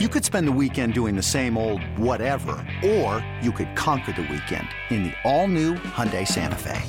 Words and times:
You 0.00 0.08
could 0.08 0.24
spend 0.24 0.48
the 0.48 0.58
weekend 0.60 0.92
doing 0.92 1.14
the 1.14 1.22
same 1.22 1.56
old 1.56 1.80
whatever, 1.96 2.56
or 2.84 3.24
you 3.40 3.52
could 3.52 3.76
conquer 3.76 4.10
the 4.10 4.22
weekend 4.22 4.66
in 4.90 5.04
the 5.04 5.12
all-new 5.22 5.74
Hyundai 5.74 6.26
Santa 6.26 6.58
Fe. 6.58 6.82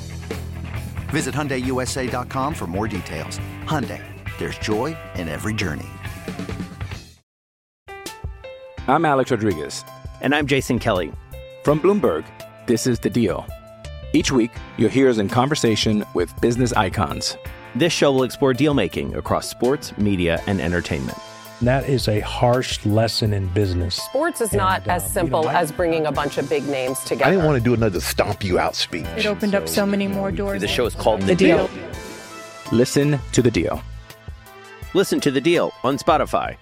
Visit 1.10 1.32
HyundaiUSA.com 1.32 2.52
for 2.52 2.66
more 2.66 2.88
details. 2.88 3.38
Hyundai, 3.62 4.02
there's 4.38 4.58
joy 4.58 4.96
in 5.14 5.28
every 5.28 5.54
journey. 5.54 5.86
I'm 8.88 9.04
Alex 9.04 9.30
Rodriguez. 9.30 9.84
And 10.20 10.34
I'm 10.34 10.48
Jason 10.48 10.80
Kelly. 10.80 11.12
From 11.62 11.78
Bloomberg, 11.78 12.24
this 12.66 12.88
is 12.88 12.98
The 12.98 13.08
Deal. 13.10 13.46
Each 14.14 14.32
week, 14.32 14.50
you'll 14.78 14.90
hear 14.90 15.08
us 15.08 15.18
in 15.18 15.28
conversation 15.28 16.04
with 16.14 16.34
business 16.40 16.72
icons. 16.72 17.36
This 17.76 17.92
show 17.92 18.10
will 18.10 18.24
explore 18.24 18.52
deal 18.52 18.74
making 18.74 19.14
across 19.14 19.48
sports, 19.48 19.96
media, 19.96 20.42
and 20.48 20.60
entertainment. 20.60 21.18
That 21.62 21.88
is 21.88 22.06
a 22.08 22.20
harsh 22.20 22.84
lesson 22.84 23.32
in 23.32 23.48
business. 23.48 23.94
Sports 23.96 24.40
is 24.42 24.52
not 24.52 24.82
And, 24.82 24.90
uh, 24.90 24.94
as 24.94 25.10
simple 25.10 25.40
you 25.40 25.46
know, 25.46 25.52
I- 25.52 25.60
as 25.62 25.72
bringing 25.72 26.06
a 26.06 26.12
bunch 26.12 26.36
of 26.36 26.48
big 26.50 26.68
names 26.68 27.00
together. 27.00 27.24
I 27.24 27.30
didn't 27.30 27.46
want 27.46 27.56
to 27.56 27.64
do 27.64 27.72
another 27.72 28.00
stomp 28.00 28.44
you 28.44 28.58
out 28.58 28.74
speech. 28.76 29.06
It 29.16 29.24
opened 29.26 29.54
up 29.54 29.66
so 29.66 29.86
many 29.86 30.06
more 30.06 30.30
doors. 30.30 30.60
The 30.60 30.68
show 30.68 30.84
is 30.84 30.94
called 30.94 31.22
The, 31.22 31.26
The 31.28 31.34
Deal. 31.36 31.70
Listen 32.72 33.18
to 33.32 33.40
The 33.40 33.50
Deal. 33.50 33.82
Listen 34.92 35.18
to 35.20 35.30
The 35.30 35.40
Deal 35.40 35.72
on 35.82 35.96
Spotify. 35.96 36.56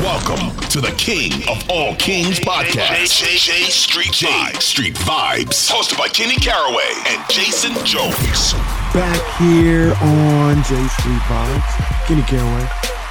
Welcome 0.00 0.56
to 0.68 0.80
the 0.80 0.92
King 0.96 1.32
of 1.48 1.68
All 1.68 1.96
Kings 1.96 2.38
podcast. 2.38 3.10
JJ 3.10 3.64
Street 3.70 4.12
Vibes. 4.12 4.62
Street 4.62 4.94
Vibes. 4.94 5.68
Hosted 5.68 5.98
by 5.98 6.06
Kenny 6.08 6.36
Caraway 6.36 6.92
and 7.08 7.24
Jason 7.28 7.74
Jones. 7.84 8.54
Back 8.92 9.20
here 9.38 9.94
on 10.00 10.56
J 10.64 10.86
Street 10.88 11.20
Vibes. 11.28 12.06
Kenny 12.06 12.22
Caraway, 12.22 12.68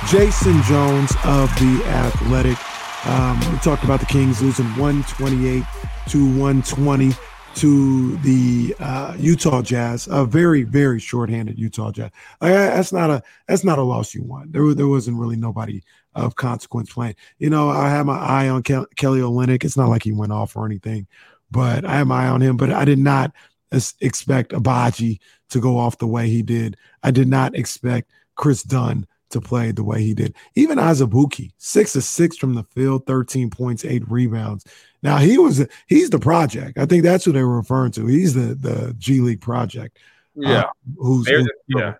Jason 0.07 0.61
Jones 0.63 1.11
of 1.23 1.49
the 1.59 1.83
Athletic. 1.85 2.57
Um, 3.05 3.39
we 3.51 3.57
talked 3.59 3.83
about 3.83 3.99
the 3.99 4.05
Kings 4.07 4.41
losing 4.41 4.65
128 4.77 5.63
to 6.09 6.25
120 6.25 7.11
to 7.55 8.17
the 8.17 8.75
uh, 8.79 9.15
Utah 9.19 9.61
Jazz. 9.61 10.07
A 10.11 10.25
very, 10.25 10.63
very 10.63 10.99
shorthanded 10.99 11.57
Utah 11.57 11.91
Jazz. 11.91 12.11
Uh, 12.41 12.49
that's 12.49 12.91
not 12.91 13.09
a 13.09 13.23
that's 13.47 13.63
not 13.63 13.79
a 13.79 13.83
loss 13.83 14.13
you 14.13 14.23
want. 14.23 14.53
There, 14.53 14.73
there 14.73 14.87
wasn't 14.87 15.17
really 15.17 15.35
nobody 15.35 15.83
of 16.15 16.35
consequence 16.35 16.91
playing. 16.91 17.15
You 17.37 17.49
know, 17.49 17.69
I 17.69 17.89
had 17.89 18.05
my 18.05 18.17
eye 18.17 18.49
on 18.49 18.63
Kel- 18.63 18.87
Kelly 18.95 19.21
Olynyk. 19.21 19.63
It's 19.63 19.77
not 19.77 19.89
like 19.89 20.03
he 20.03 20.11
went 20.11 20.31
off 20.31 20.55
or 20.55 20.65
anything, 20.65 21.07
but 21.51 21.85
I 21.85 21.97
had 21.97 22.07
my 22.07 22.25
eye 22.25 22.29
on 22.29 22.41
him. 22.41 22.57
But 22.57 22.71
I 22.71 22.85
did 22.85 22.99
not 22.99 23.31
expect 23.71 24.51
Agbaji 24.51 25.19
to 25.49 25.59
go 25.59 25.77
off 25.77 25.97
the 25.97 26.07
way 26.07 26.27
he 26.29 26.41
did. 26.41 26.77
I 27.03 27.11
did 27.11 27.27
not 27.27 27.55
expect 27.55 28.11
Kris 28.35 28.63
Dunn 28.63 29.07
to 29.29 29.41
play 29.41 29.71
the 29.71 29.83
way 29.83 30.01
he 30.01 30.13
did. 30.13 30.33
Even 30.55 30.77
Azubuike, 30.77 31.51
six 31.57 31.95
of 31.95 32.03
six 32.03 32.37
from 32.37 32.53
the 32.53 32.63
field, 32.63 33.05
13 33.05 33.49
points, 33.49 33.83
eight 33.83 34.09
rebounds. 34.09 34.65
Now 35.03 35.17
he 35.17 35.37
was 35.37 35.65
he's 35.87 36.09
the 36.09 36.19
project. 36.19 36.77
I 36.77 36.85
think 36.85 37.03
that's 37.03 37.25
who 37.25 37.31
they 37.31 37.43
were 37.43 37.57
referring 37.57 37.91
to. 37.93 38.05
He's 38.05 38.33
the 38.33 38.55
the 38.55 38.95
G 38.97 39.19
League 39.19 39.41
project. 39.41 39.99
Yeah, 40.39 40.61
uh, 40.61 40.71
who's, 40.97 41.25
just- 41.25 41.49
yeah. 41.67 41.93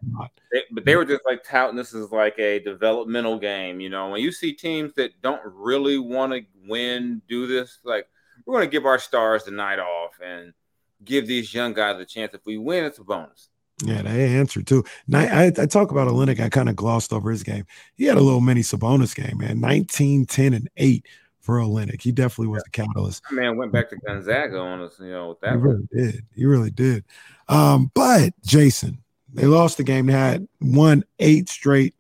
They- 0.52 0.64
but 0.72 0.86
they 0.86 0.96
were 0.96 1.06
just 1.06 1.22
like 1.26 1.44
touting 1.44 1.76
this 1.76 1.94
is 1.94 2.12
like 2.12 2.38
a 2.40 2.59
developmental 2.59 3.38
game. 3.40 3.80
You 3.81 3.90
know, 3.90 4.09
when 4.12 4.22
you 4.22 4.31
see 4.31 4.54
teams 4.54 4.94
that 4.94 5.22
don't 5.22 5.42
really 5.44 5.98
want 5.98 6.31
to 6.34 6.42
win, 6.68 7.22
do 7.28 7.48
this, 7.48 7.80
like 7.84 8.08
we're 8.46 8.56
going 8.56 8.68
to 8.68 8.72
give 8.72 8.86
our 8.86 9.00
stars 9.00 9.44
the 9.44 9.52
night 9.52 9.80
off 9.80 10.20
and 10.24 10.54
give 11.03 11.28
these 11.28 11.53
young 11.53 11.73
guys 11.73 12.00
a 12.00 12.06
chance. 12.06 12.34
If 12.34 12.45
we 12.45 12.58
win, 12.58 12.86
it's 12.86 13.00
a 13.00 13.03
bonus. 13.03 13.50
Yeah, 13.84 14.02
they 14.02 14.36
answered 14.36 14.66
too. 14.66 14.84
Ni- 15.08 15.20
I, 15.20 15.45
I 15.48 15.66
talk 15.67 15.92
about 15.92 16.08
Olynyk. 16.08 16.40
I 16.40 16.50
kind 16.50 16.67
of 16.67 16.76
glossed 16.76 17.14
over 17.14 17.30
his 17.30 17.44
game. 17.44 17.66
He 17.95 18.06
had 18.06 18.17
a 18.17 18.22
little 18.22 18.42
mini 18.42 18.62
Sabonis 18.62 19.16
game, 19.16 19.38
man. 19.38 19.59
19, 19.59 20.25
10, 20.25 20.53
and 20.56 20.68
8 20.78 21.06
for 21.42 21.58
Olynyk. 21.59 22.02
He 22.02 22.12
definitely 22.12 22.48
was 22.48 22.64
the 22.64 22.72
catalyst. 22.72 23.22
That 23.30 23.36
man 23.36 23.56
went 23.56 23.72
back 23.72 23.90
to 23.92 23.98
Gonzaga 23.98 24.58
on 24.58 24.81
us, 24.81 25.00
you 25.00 25.12
know, 25.12 25.30
with 25.30 25.38
He 25.44 25.47
that. 25.50 25.58
really 25.59 25.88
did. 25.94 26.25
He 26.35 26.46
really 26.46 26.72
did. 26.72 27.03
Um, 27.47 27.91
but 27.94 28.34
Jason, 28.44 29.03
they 29.31 29.46
lost 29.46 29.78
the 29.78 29.84
game. 29.84 30.08
They 30.08 30.14
had 30.14 30.47
won 30.59 31.03
eight 31.19 31.47
straight. 31.47 31.94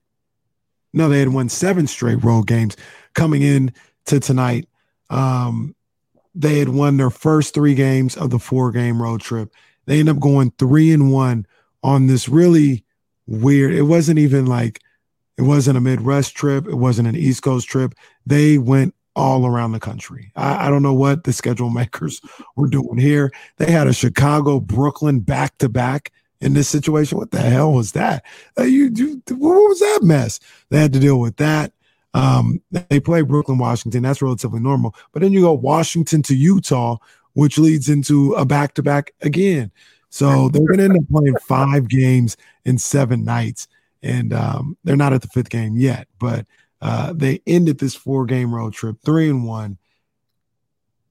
No, 0.93 1.09
they 1.09 1.19
had 1.19 1.29
won 1.29 1.47
seven 1.47 1.85
straight 1.85 2.23
road 2.23 2.47
games 2.47 2.75
coming 3.13 3.43
in 3.43 3.71
to 4.07 4.19
tonight. 4.19 4.67
Um, 5.11 5.75
they 6.37 6.59
had 6.59 6.69
won 6.69 6.97
their 6.97 7.09
first 7.09 7.53
three 7.53 7.73
games 7.73 8.15
of 8.15 8.29
the 8.29 8.39
four 8.39 8.71
game 8.71 9.01
road 9.01 9.21
trip. 9.21 9.51
They 9.85 9.99
end 9.99 10.09
up 10.09 10.19
going 10.19 10.51
three 10.51 10.93
and 10.93 11.11
one 11.11 11.47
on 11.83 12.07
this 12.07 12.29
really 12.29 12.83
weird. 13.25 13.73
It 13.73 13.83
wasn't 13.83 14.19
even 14.19 14.45
like 14.45 14.81
it 15.37 15.43
wasn't 15.43 15.77
a 15.77 15.81
Midwest 15.81 16.35
trip. 16.35 16.67
It 16.67 16.75
wasn't 16.75 17.07
an 17.07 17.15
East 17.15 17.41
Coast 17.41 17.67
trip. 17.67 17.93
They 18.25 18.57
went 18.57 18.93
all 19.15 19.47
around 19.47 19.71
the 19.71 19.79
country. 19.79 20.31
I, 20.35 20.67
I 20.67 20.69
don't 20.69 20.83
know 20.83 20.93
what 20.93 21.23
the 21.23 21.33
schedule 21.33 21.69
makers 21.71 22.21
were 22.55 22.67
doing 22.67 22.97
here. 22.97 23.31
They 23.57 23.71
had 23.71 23.87
a 23.87 23.93
Chicago, 23.93 24.59
Brooklyn 24.59 25.21
back 25.21 25.57
to 25.57 25.69
back 25.69 26.11
in 26.39 26.53
this 26.53 26.69
situation. 26.69 27.17
What 27.17 27.31
the 27.31 27.41
hell 27.41 27.73
was 27.73 27.93
that? 27.93 28.23
Uh, 28.57 28.63
you, 28.63 28.91
you, 28.93 29.21
what 29.29 29.55
was 29.55 29.79
that 29.79 30.01
mess? 30.03 30.39
They 30.69 30.79
had 30.79 30.93
to 30.93 30.99
deal 30.99 31.19
with 31.19 31.37
that. 31.37 31.73
Um, 32.17 32.61
they 32.71 32.99
play 32.99 33.21
Brooklyn, 33.21 33.57
Washington. 33.57 34.03
That's 34.03 34.21
relatively 34.21 34.59
normal. 34.59 34.95
But 35.11 35.21
then 35.21 35.33
you 35.33 35.41
go 35.41 35.53
Washington 35.53 36.21
to 36.23 36.35
Utah, 36.35 36.97
which 37.33 37.57
leads 37.57 37.89
into 37.89 38.33
a 38.33 38.45
back 38.45 38.73
to 38.75 38.83
back 38.83 39.13
again. 39.21 39.71
So 40.09 40.49
they're 40.49 40.65
going 40.65 40.77
to 40.79 40.85
end 40.85 40.97
up 40.97 41.07
playing 41.11 41.35
five 41.47 41.89
games 41.89 42.37
in 42.65 42.77
seven 42.77 43.23
nights. 43.23 43.67
And 44.01 44.33
um, 44.33 44.77
they're 44.83 44.95
not 44.95 45.13
at 45.13 45.21
the 45.21 45.27
fifth 45.27 45.49
game 45.49 45.77
yet, 45.77 46.07
but 46.17 46.45
uh, 46.81 47.13
they 47.13 47.41
ended 47.45 47.79
this 47.79 47.95
four 47.95 48.25
game 48.25 48.53
road 48.53 48.73
trip 48.73 48.97
three 49.03 49.29
and 49.29 49.45
one. 49.45 49.77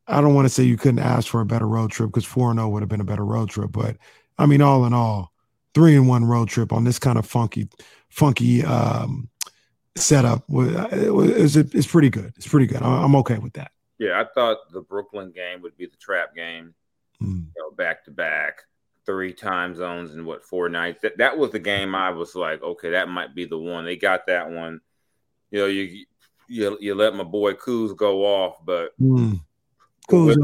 I 0.08 0.20
don't 0.20 0.34
want 0.34 0.46
to 0.46 0.54
say 0.54 0.62
you 0.62 0.76
couldn't 0.76 1.00
ask 1.00 1.28
for 1.28 1.40
a 1.40 1.46
better 1.46 1.66
road 1.66 1.90
trip 1.90 2.10
because 2.10 2.24
four 2.24 2.50
and 2.50 2.58
zero 2.58 2.68
would 2.68 2.82
have 2.82 2.88
been 2.88 3.00
a 3.00 3.04
better 3.04 3.24
road 3.24 3.50
trip, 3.50 3.72
but 3.72 3.96
I 4.38 4.46
mean, 4.46 4.62
all 4.62 4.84
in 4.84 4.92
all, 4.92 5.32
three 5.74 5.96
and 5.96 6.08
one 6.08 6.24
road 6.24 6.48
trip 6.48 6.72
on 6.72 6.84
this 6.84 6.98
kind 6.98 7.18
of 7.18 7.26
funky, 7.26 7.68
funky 8.08 8.64
um, 8.64 9.28
setup 9.96 10.48
was 10.48 10.68
it 10.92 11.12
was 11.14 11.56
it's 11.56 11.86
pretty 11.86 12.10
good. 12.10 12.32
It's 12.36 12.46
pretty 12.48 12.66
good. 12.66 12.82
I'm 12.82 13.16
okay 13.16 13.38
with 13.38 13.54
that. 13.54 13.72
Yeah, 13.98 14.20
I 14.20 14.26
thought 14.34 14.58
the 14.72 14.82
Brooklyn 14.82 15.32
game 15.32 15.62
would 15.62 15.76
be 15.76 15.86
the 15.86 15.96
trap 15.96 16.34
game, 16.34 16.74
Mm. 17.22 17.46
you 17.56 17.62
know, 17.62 17.70
back 17.74 18.04
to 18.04 18.10
back, 18.10 18.60
three 19.06 19.32
time 19.32 19.74
zones 19.74 20.14
in 20.14 20.26
what 20.26 20.44
four 20.44 20.68
nights. 20.68 21.00
That 21.00 21.16
that 21.18 21.38
was 21.38 21.50
the 21.50 21.58
game 21.58 21.94
I 21.94 22.10
was 22.10 22.34
like, 22.34 22.62
okay, 22.62 22.90
that 22.90 23.08
might 23.08 23.34
be 23.34 23.46
the 23.46 23.58
one. 23.58 23.84
They 23.86 23.96
got 23.96 24.26
that 24.26 24.50
one. 24.50 24.80
You 25.50 25.60
know, 25.60 25.66
you 25.66 26.04
you 26.48 26.76
you 26.80 26.94
let 26.94 27.14
my 27.14 27.24
boy 27.24 27.54
Kuz 27.54 27.96
go 27.96 28.24
off, 28.26 28.58
but 28.64 28.90
Mm. 29.00 29.40
Kuz 30.10 30.36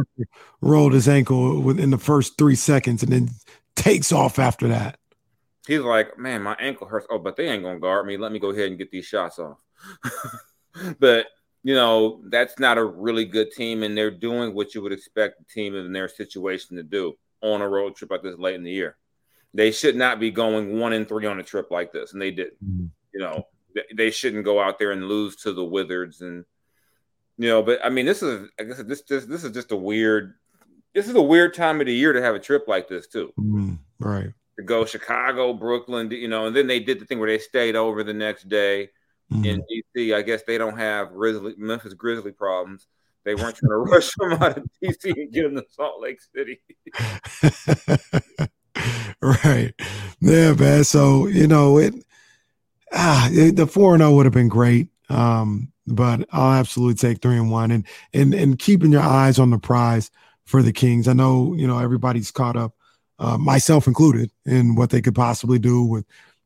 rolled 0.61 0.93
his 0.95 1.09
ankle 1.09 1.61
within 1.61 1.91
the 1.91 1.99
first 1.99 2.37
three 2.39 2.57
seconds 2.57 3.03
and 3.03 3.13
then 3.13 3.31
takes 3.77 4.11
off 4.13 4.39
after 4.39 4.67
that. 4.69 4.99
He's 5.67 5.81
like, 5.81 6.19
man, 6.19 6.43
my 6.43 6.55
ankle 6.59 6.87
hurts. 6.87 7.07
Oh, 7.11 7.19
but 7.19 7.37
they 7.37 7.49
ain't 7.49 7.63
gonna 7.63 7.79
guard 7.79 8.07
me. 8.07 8.17
Let 8.17 8.33
me 8.33 8.39
go 8.39 8.51
ahead 8.51 8.69
and 8.69 8.79
get 8.79 8.91
these 8.91 9.07
shots 9.07 9.39
off. 9.39 9.59
but 10.99 11.27
you 11.65 11.75
know, 11.75 12.21
that's 12.29 12.59
not 12.59 12.79
a 12.79 12.85
really 12.85 13.25
good 13.25 13.53
team, 13.53 13.83
and 13.83 13.97
they're 13.97 14.11
doing 14.11 14.55
what 14.55 14.75
you 14.75 14.83
would 14.83 14.93
expect 14.93 15.41
a 15.41 15.45
team 15.45 15.77
in 15.77 15.93
their 15.93 16.09
situation 16.09 16.77
to 16.77 16.83
do 16.83 17.15
on 17.41 17.61
a 17.61 17.69
road 17.69 17.95
trip 17.95 18.11
like 18.11 18.23
this 18.23 18.39
late 18.39 18.57
in 18.57 18.65
the 18.65 18.71
year. 18.71 18.97
They 19.55 19.71
should 19.71 19.97
not 19.97 20.19
be 20.19 20.31
going 20.31 20.79
one 20.79 20.93
and 20.93 21.07
three 21.07 21.27
on 21.27 21.39
a 21.39 21.43
trip 21.43 21.71
like 21.71 21.93
this, 21.93 22.13
and 22.13 22.23
they 22.23 22.31
did. 22.31 22.53
Mm. 22.65 22.91
You 23.15 23.21
know, 23.21 23.47
they- 23.75 23.95
they 23.95 24.11
shouldn't 24.11 24.45
go 24.45 24.61
out 24.61 24.79
there 24.79 24.91
and 24.93 25.09
lose 25.09 25.37
to 25.37 25.53
the 25.53 25.65
Wizards, 25.65 26.21
and 26.21 26.45
you 27.39 27.49
know. 27.49 27.63
But 27.63 27.85
I 27.85 27.91
mean, 27.91 28.07
this 28.07 28.23
is 28.23 28.49
I 28.59 28.65
guess 28.65 28.83
this 28.83 29.03
this 29.03 29.27
this 29.27 29.45
is 29.45 29.53
just 29.53 29.71
a 29.73 29.77
weird. 29.77 30.35
This 30.95 31.09
is 31.09 31.15
a 31.15 31.23
weird 31.23 31.55
time 31.55 31.81
of 31.81 31.87
the 31.87 31.95
year 31.95 32.13
to 32.13 32.21
have 32.21 32.35
a 32.35 32.39
trip 32.39 32.65
like 32.69 32.87
this 32.87 33.07
too 33.07 33.33
Mm, 33.41 33.79
right. 33.99 34.33
To 34.63 34.67
go 34.67 34.85
Chicago, 34.85 35.53
Brooklyn, 35.53 36.11
you 36.11 36.29
know, 36.29 36.47
and 36.47 36.55
then 36.57 36.67
they 36.67 36.81
did 36.81 37.01
the 37.01 37.05
thing 37.05 37.19
where 37.19 37.29
they 37.29 37.39
stayed 37.39 37.77
over 37.77 38.03
the 38.03 38.15
next 38.15 38.49
day 38.49 38.91
Mm. 39.33 39.47
in 39.47 39.63
DC. 39.97 40.15
I 40.15 40.23
guess 40.23 40.43
they 40.47 40.59
don't 40.59 40.77
have 40.77 41.13
Grizzly 41.13 41.55
Memphis 41.57 41.95
Grizzly 41.95 42.33
problems. 42.33 42.87
They 43.25 43.35
weren't 43.35 43.57
trying 43.57 43.71
to 43.71 43.77
rush 43.91 44.11
them 44.19 44.33
out 44.33 44.59
of 44.59 44.65
DC 44.83 45.05
and 45.11 45.33
get 45.33 45.45
them 45.45 45.57
to 45.57 45.65
Salt 45.71 46.03
Lake 46.03 46.19
City. 46.35 46.61
right. 49.23 49.73
Yeah, 50.21 50.53
man. 50.55 50.85
So, 50.85 51.27
you 51.29 51.47
know, 51.47 51.79
it 51.79 51.95
ah 52.93 53.29
it, 53.33 53.57
the 53.57 53.67
4 53.67 53.97
0 53.97 54.13
would 54.13 54.27
have 54.27 54.35
been 54.35 54.49
great. 54.49 54.89
Um, 55.09 55.73
but 55.87 56.27
I'll 56.33 56.53
absolutely 56.53 56.95
take 56.95 57.23
three 57.23 57.37
and 57.37 57.51
one 57.51 57.71
and 57.71 57.87
and 58.13 58.35
and 58.35 58.59
keeping 58.59 58.93
your 58.93 59.03
eyes 59.03 59.39
on 59.39 59.51
the 59.51 59.59
prize 59.59 60.11
for 60.45 60.63
the 60.63 60.73
Kings. 60.73 61.09
I 61.09 61.13
know, 61.13 61.55
you 61.55 61.67
know, 61.67 61.79
everybody's 61.79 62.31
caught 62.31 62.57
up, 62.57 62.75
uh, 63.23 63.39
myself 63.39 63.87
included, 63.87 64.31
in 64.45 64.75
what 64.75 64.91
they 64.91 65.01
could 65.01 65.15
possibly 65.15 65.59
do 65.59 65.85
with, 65.85 66.05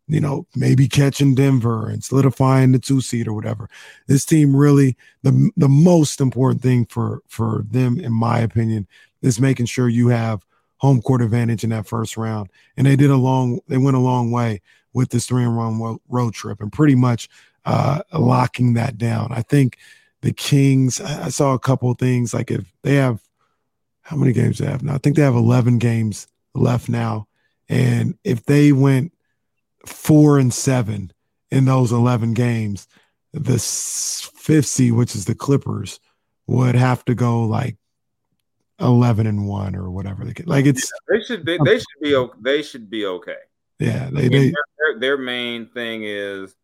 you 0.08 0.20
know, 0.20 0.46
maybe 0.54 0.86
catching 0.86 1.34
Denver 1.34 1.88
and 1.88 2.04
solidifying 2.04 2.72
the 2.72 2.78
two 2.78 3.00
seed 3.00 3.26
or 3.26 3.32
whatever. 3.32 3.68
This 4.06 4.26
team 4.26 4.54
really 4.54 4.96
the 5.22 5.50
the 5.56 5.70
most 5.70 6.20
important 6.20 6.62
thing 6.62 6.84
for 6.84 7.22
for 7.28 7.64
them, 7.70 7.98
in 7.98 8.12
my 8.12 8.40
opinion, 8.40 8.86
is 9.22 9.40
making 9.40 9.66
sure 9.66 9.88
you 9.88 10.08
have 10.08 10.44
home 10.76 11.00
court 11.00 11.22
advantage 11.22 11.64
in 11.64 11.70
that 11.70 11.86
first 11.86 12.18
round. 12.18 12.50
And 12.76 12.86
they 12.86 12.96
did 12.96 13.10
a 13.10 13.16
long, 13.16 13.60
they 13.68 13.78
went 13.78 13.96
a 13.96 14.00
long 14.00 14.30
way 14.30 14.60
with 14.92 15.08
this 15.08 15.26
three 15.26 15.44
and 15.44 15.56
one 15.56 15.98
road 16.08 16.34
trip. 16.34 16.60
And 16.60 16.70
pretty 16.70 16.94
much, 16.94 17.30
uh, 17.64 18.02
locking 18.12 18.74
that 18.74 18.98
down. 18.98 19.28
I 19.30 19.40
think 19.40 19.78
the 20.20 20.32
Kings. 20.32 21.00
I 21.00 21.30
saw 21.30 21.54
a 21.54 21.58
couple 21.58 21.92
things 21.94 22.34
like 22.34 22.50
if 22.50 22.70
they 22.82 22.96
have 22.96 23.20
how 24.02 24.16
many 24.16 24.32
games 24.32 24.58
they 24.58 24.66
have 24.66 24.82
now. 24.82 24.94
I 24.94 24.98
think 24.98 25.16
they 25.16 25.22
have 25.22 25.34
11 25.34 25.78
games 25.78 26.28
left 26.56 26.88
now, 26.88 27.26
and 27.68 28.18
if 28.24 28.44
they 28.44 28.72
went 28.72 29.12
four 29.86 30.38
and 30.38 30.52
seven 30.52 31.12
in 31.50 31.64
those 31.64 31.92
11 31.92 32.34
games, 32.34 32.86
the 33.32 33.58
fifth 33.58 34.66
seed, 34.66 34.92
which 34.92 35.14
is 35.14 35.24
the 35.24 35.34
Clippers, 35.34 36.00
would 36.46 36.74
have 36.74 37.04
to 37.06 37.14
go 37.14 37.44
like 37.44 37.76
11 38.80 39.26
and 39.26 39.46
1 39.46 39.74
or 39.74 39.90
whatever 39.90 40.24
they 40.24 40.32
get. 40.32 40.46
Like 40.46 40.66
it's 40.66 40.90
yeah, 41.10 41.16
they 41.16 41.24
should 41.24 41.44
be 41.44 41.58
they 41.64 41.78
should 41.78 42.00
be 42.02 42.26
they 42.40 42.62
should 42.62 42.90
be 42.90 43.06
okay. 43.06 43.36
Yeah, 43.78 44.08
they, 44.10 44.28
they 44.28 44.52
their, 44.78 44.98
their, 45.00 45.18
main 45.18 45.66
thing 45.66 46.02
is 46.04 46.54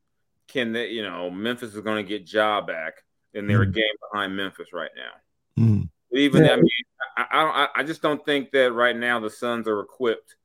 can 0.48 0.72
they, 0.72 0.88
you 0.88 1.02
know, 1.02 1.30
Memphis 1.30 1.74
is 1.74 1.80
going 1.80 2.04
to 2.04 2.08
get 2.08 2.30
Ja 2.32 2.62
back 2.62 2.94
and 3.34 3.48
they're 3.48 3.64
mm. 3.64 3.68
a 3.68 3.72
game 3.72 3.84
behind 4.10 4.36
Memphis 4.36 4.68
right 4.72 4.90
now. 4.96 5.64
Even 6.12 6.44
yeah. 6.44 6.52
I 6.52 6.56
mean 6.56 6.68
I, 7.16 7.24
I 7.30 7.68
I 7.80 7.82
just 7.82 8.02
don't 8.02 8.24
think 8.24 8.50
that 8.52 8.72
right 8.72 8.96
now 8.96 9.20
the 9.20 9.30
Suns 9.30 9.66
are 9.68 9.80
equipped 9.80 10.36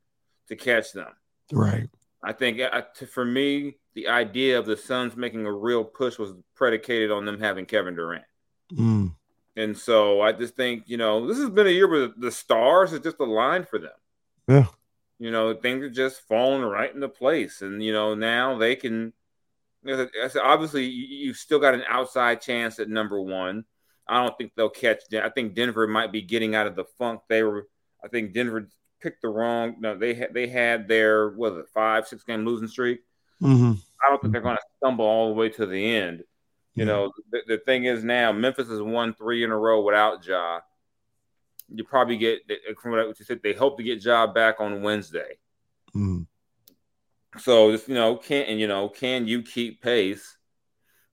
to 0.48 0.56
catch 0.56 0.92
them. 0.92 1.12
Right. 1.52 1.88
I 2.22 2.32
think 2.32 2.60
uh, 2.60 2.82
for 3.12 3.24
me, 3.24 3.76
the 3.94 4.08
idea 4.08 4.58
of 4.58 4.66
the 4.66 4.76
Suns 4.76 5.16
making 5.16 5.46
a 5.46 5.52
real 5.52 5.84
push 5.84 6.18
was 6.18 6.32
predicated 6.54 7.10
on 7.10 7.24
them 7.24 7.38
having 7.38 7.64
Kevin 7.64 7.94
Durant. 7.94 8.24
Mm. 8.72 9.14
And 9.56 9.76
so 9.76 10.20
I 10.20 10.32
just 10.32 10.54
think, 10.56 10.84
you 10.86 10.96
know, 10.96 11.26
this 11.26 11.38
has 11.38 11.50
been 11.50 11.66
a 11.66 11.70
year 11.70 11.88
where 11.88 12.08
the 12.16 12.30
stars 12.30 12.92
are 12.92 12.98
just 12.98 13.18
aligned 13.18 13.68
for 13.68 13.78
them. 13.78 13.90
Yeah. 14.46 14.66
You 15.18 15.30
know, 15.30 15.54
things 15.54 15.82
are 15.82 15.90
just 15.90 16.20
falling 16.28 16.62
right 16.62 16.94
into 16.94 17.08
place. 17.08 17.62
And, 17.62 17.82
you 17.82 17.92
know, 17.92 18.14
now 18.14 18.56
they 18.56 18.76
can, 18.76 19.12
obviously, 19.84 20.84
you've 20.84 21.36
still 21.36 21.58
got 21.58 21.74
an 21.74 21.82
outside 21.88 22.40
chance 22.40 22.78
at 22.78 22.88
number 22.88 23.20
one. 23.20 23.64
I 24.08 24.22
don't 24.22 24.36
think 24.38 24.52
they'll 24.56 24.70
catch. 24.70 25.02
I 25.12 25.28
think 25.28 25.54
Denver 25.54 25.86
might 25.86 26.12
be 26.12 26.22
getting 26.22 26.54
out 26.54 26.66
of 26.66 26.76
the 26.76 26.84
funk 26.84 27.20
they 27.28 27.42
were. 27.42 27.68
I 28.02 28.08
think 28.08 28.32
Denver 28.32 28.68
picked 29.00 29.22
the 29.22 29.28
wrong. 29.28 29.76
No, 29.80 29.96
they 29.96 30.14
had 30.14 30.32
they 30.32 30.46
had 30.48 30.88
their 30.88 31.30
what 31.30 31.52
was 31.52 31.60
it 31.60 31.68
five 31.74 32.08
six 32.08 32.24
game 32.24 32.44
losing 32.44 32.68
streak. 32.68 33.00
Mm-hmm. 33.42 33.72
I 34.04 34.08
don't 34.08 34.20
think 34.20 34.32
they're 34.32 34.42
going 34.42 34.56
to 34.56 34.62
stumble 34.78 35.04
all 35.04 35.28
the 35.28 35.34
way 35.34 35.48
to 35.50 35.66
the 35.66 35.96
end. 35.96 36.22
You 36.74 36.84
know, 36.84 37.10
the, 37.32 37.40
the, 37.48 37.58
thing 37.58 37.86
is 37.86 38.04
now 38.04 38.30
Memphis 38.30 38.68
has 38.68 38.80
won 38.80 39.12
three 39.12 39.42
in 39.42 39.50
a 39.50 39.56
row 39.56 39.82
without 39.82 40.24
Ja. 40.24 40.60
You 41.68 41.82
probably 41.82 42.16
get 42.16 42.38
from 42.80 42.92
what 42.92 43.18
you 43.18 43.24
said. 43.24 43.40
They 43.42 43.52
hope 43.52 43.78
to 43.78 43.82
get 43.82 44.04
Ja 44.04 44.28
back 44.28 44.60
on 44.60 44.82
Wednesday. 44.82 45.38
Mm-hmm. 45.96 46.22
So 47.40 47.72
just 47.72 47.88
you 47.88 47.94
know, 47.94 48.16
can 48.16 48.44
and 48.44 48.60
you 48.60 48.68
know, 48.68 48.88
can 48.88 49.26
you 49.26 49.42
keep 49.42 49.82
pace? 49.82 50.36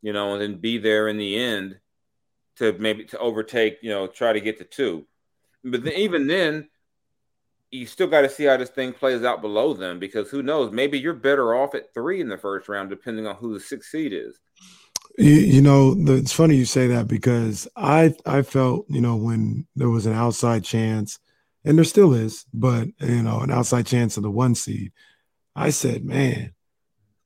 You 0.04 0.14
know, 0.14 0.34
and 0.34 0.42
then 0.42 0.60
be 0.60 0.78
there 0.78 1.08
in 1.08 1.18
the 1.18 1.36
end 1.36 1.80
to 2.58 2.74
maybe 2.74 3.06
to 3.06 3.20
overtake. 3.20 3.78
You 3.82 3.90
know, 3.90 4.08
try 4.08 4.34
to 4.34 4.42
get 4.42 4.58
to 4.60 4.64
two. 4.64 5.06
But 5.64 5.84
then, 5.84 5.94
even 5.94 6.28
then, 6.28 6.70
you 7.72 7.86
still 7.86 8.08
got 8.08 8.22
to 8.22 8.30
see 8.30 8.46
how 8.46 8.58
this 8.58 8.70
thing 8.70 8.94
plays 8.94 9.24
out 9.24 9.42
below 9.42 9.74
them 9.74 10.00
because 10.00 10.30
who 10.30 10.44
knows? 10.44 10.72
Maybe 10.72 11.00
you're 11.00 11.14
better 11.14 11.56
off 11.56 11.76
at 11.76 11.94
three 11.94 12.22
in 12.22 12.30
the 12.30 12.38
first 12.38 12.70
round, 12.70 12.90
depending 12.90 13.28
on 13.28 13.36
who 13.36 13.54
the 13.54 13.60
sixth 13.60 13.90
seed 13.90 14.14
is. 14.14 14.40
You, 15.18 15.32
you 15.32 15.62
know, 15.62 15.94
the, 15.94 16.16
it's 16.16 16.34
funny 16.34 16.56
you 16.56 16.66
say 16.66 16.88
that 16.88 17.08
because 17.08 17.68
I 17.76 18.16
I 18.26 18.42
felt 18.42 18.86
you 18.90 19.02
know 19.02 19.16
when 19.16 19.68
there 19.76 19.90
was 19.90 20.06
an 20.06 20.14
outside 20.14 20.64
chance, 20.64 21.20
and 21.64 21.78
there 21.78 21.86
still 21.86 22.14
is, 22.14 22.46
but 22.54 22.88
you 23.00 23.24
know 23.24 23.40
an 23.40 23.52
outside 23.52 23.86
chance 23.86 24.18
of 24.18 24.24
the 24.24 24.32
one 24.32 24.56
seed. 24.56 24.92
I 25.56 25.70
said, 25.70 26.04
man, 26.04 26.54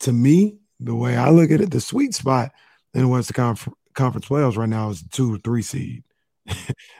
to 0.01 0.13
me, 0.13 0.57
the 0.79 0.95
way 0.95 1.17
I 1.17 1.29
look 1.29 1.51
at 1.51 1.61
it, 1.61 1.71
the 1.71 1.81
sweet 1.81 2.13
spot 2.13 2.51
in 2.93 3.01
the 3.01 3.07
Western 3.07 3.33
Conf- 3.33 3.69
Conference 3.99 4.27
playoffs 4.27 4.57
right 4.57 4.69
now 4.69 4.89
is 4.89 5.03
two 5.11 5.33
or 5.33 5.37
three 5.37 5.61
seed. 5.61 6.03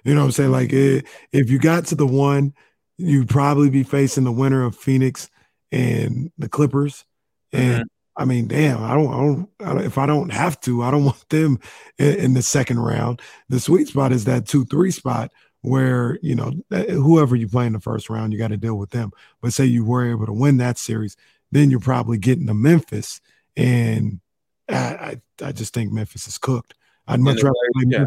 you 0.03 0.13
know 0.13 0.21
what 0.21 0.25
I'm 0.25 0.31
saying? 0.31 0.51
Like 0.51 0.71
it, 0.71 1.05
if 1.31 1.49
you 1.49 1.57
got 1.57 1.85
to 1.87 1.95
the 1.95 2.05
one 2.05 2.53
you'd 2.99 3.29
probably 3.29 3.69
be 3.69 3.83
facing 3.83 4.25
the 4.25 4.31
winner 4.31 4.63
of 4.63 4.75
Phoenix 4.75 5.29
and 5.71 6.31
the 6.37 6.49
Clippers. 6.49 7.05
And 7.53 7.85
mm-hmm. 7.85 8.21
I 8.21 8.25
mean, 8.25 8.47
damn, 8.47 8.83
I 8.83 8.93
don't, 8.93 9.07
I 9.07 9.17
don't, 9.17 9.49
I 9.61 9.73
don't, 9.73 9.85
if 9.85 9.97
I 9.97 10.05
don't 10.05 10.31
have 10.31 10.59
to, 10.61 10.83
I 10.83 10.91
don't 10.91 11.05
want 11.05 11.29
them 11.29 11.59
in, 11.97 12.15
in, 12.19 12.33
the 12.33 12.41
second 12.41 12.79
round. 12.79 13.21
The 13.47 13.59
sweet 13.59 13.87
spot 13.87 14.11
is 14.11 14.25
that 14.25 14.47
two, 14.47 14.65
three 14.65 14.91
spot 14.91 15.31
where, 15.61 16.19
you 16.21 16.35
know, 16.35 16.51
whoever 16.69 17.37
you 17.37 17.47
play 17.47 17.65
in 17.65 17.73
the 17.73 17.79
first 17.79 18.09
round, 18.09 18.33
you 18.33 18.39
got 18.39 18.49
to 18.49 18.57
deal 18.57 18.75
with 18.75 18.89
them. 18.89 19.11
But 19.41 19.53
say 19.53 19.65
you 19.65 19.85
were 19.85 20.09
able 20.09 20.25
to 20.25 20.33
win 20.33 20.57
that 20.57 20.77
series, 20.77 21.15
then 21.51 21.71
you're 21.71 21.79
probably 21.79 22.17
getting 22.17 22.47
to 22.47 22.53
Memphis. 22.53 23.21
And 23.55 24.19
I, 24.67 24.75
I, 24.75 25.21
I 25.45 25.51
just 25.53 25.73
think 25.73 25.93
Memphis 25.93 26.27
is 26.27 26.37
cooked. 26.37 26.73
I'd 27.09 27.19
much 27.19 27.41
rather 27.41 27.55
play 27.73 27.85
yeah. 27.87 28.05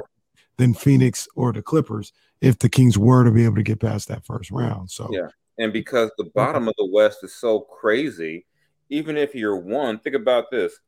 than 0.57 0.75
Phoenix 0.75 1.29
or 1.35 1.53
the 1.53 1.63
Clippers 1.63 2.13
if 2.41 2.59
the 2.59 2.69
Kings 2.69 2.97
were 2.97 3.25
to 3.25 3.31
be 3.31 3.45
able 3.45 3.57
to 3.57 3.63
get 3.63 3.81
past 3.81 4.09
that 4.09 4.25
first 4.25 4.51
round. 4.51 4.91
So 4.91 5.09
yeah, 5.11 5.29
and 5.59 5.73
because 5.73 6.11
the 6.17 6.31
bottom 6.35 6.69
of 6.69 6.75
the 6.79 6.89
West 6.91 7.19
is 7.23 7.35
so 7.35 7.61
crazy, 7.61 8.47
even 8.89 9.17
if 9.17 9.35
you're 9.35 9.57
one, 9.57 9.99
think 9.99 10.17
about 10.17 10.51
this: 10.51 10.79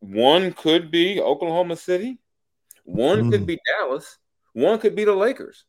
one 0.00 0.52
could 0.52 0.90
be 0.90 1.20
Oklahoma 1.20 1.76
City, 1.76 2.18
one 2.84 3.24
mm. 3.24 3.30
could 3.30 3.46
be 3.46 3.58
Dallas, 3.66 4.18
one 4.52 4.78
could 4.78 4.94
be 4.94 5.04
the 5.04 5.14
Lakers. 5.14 5.64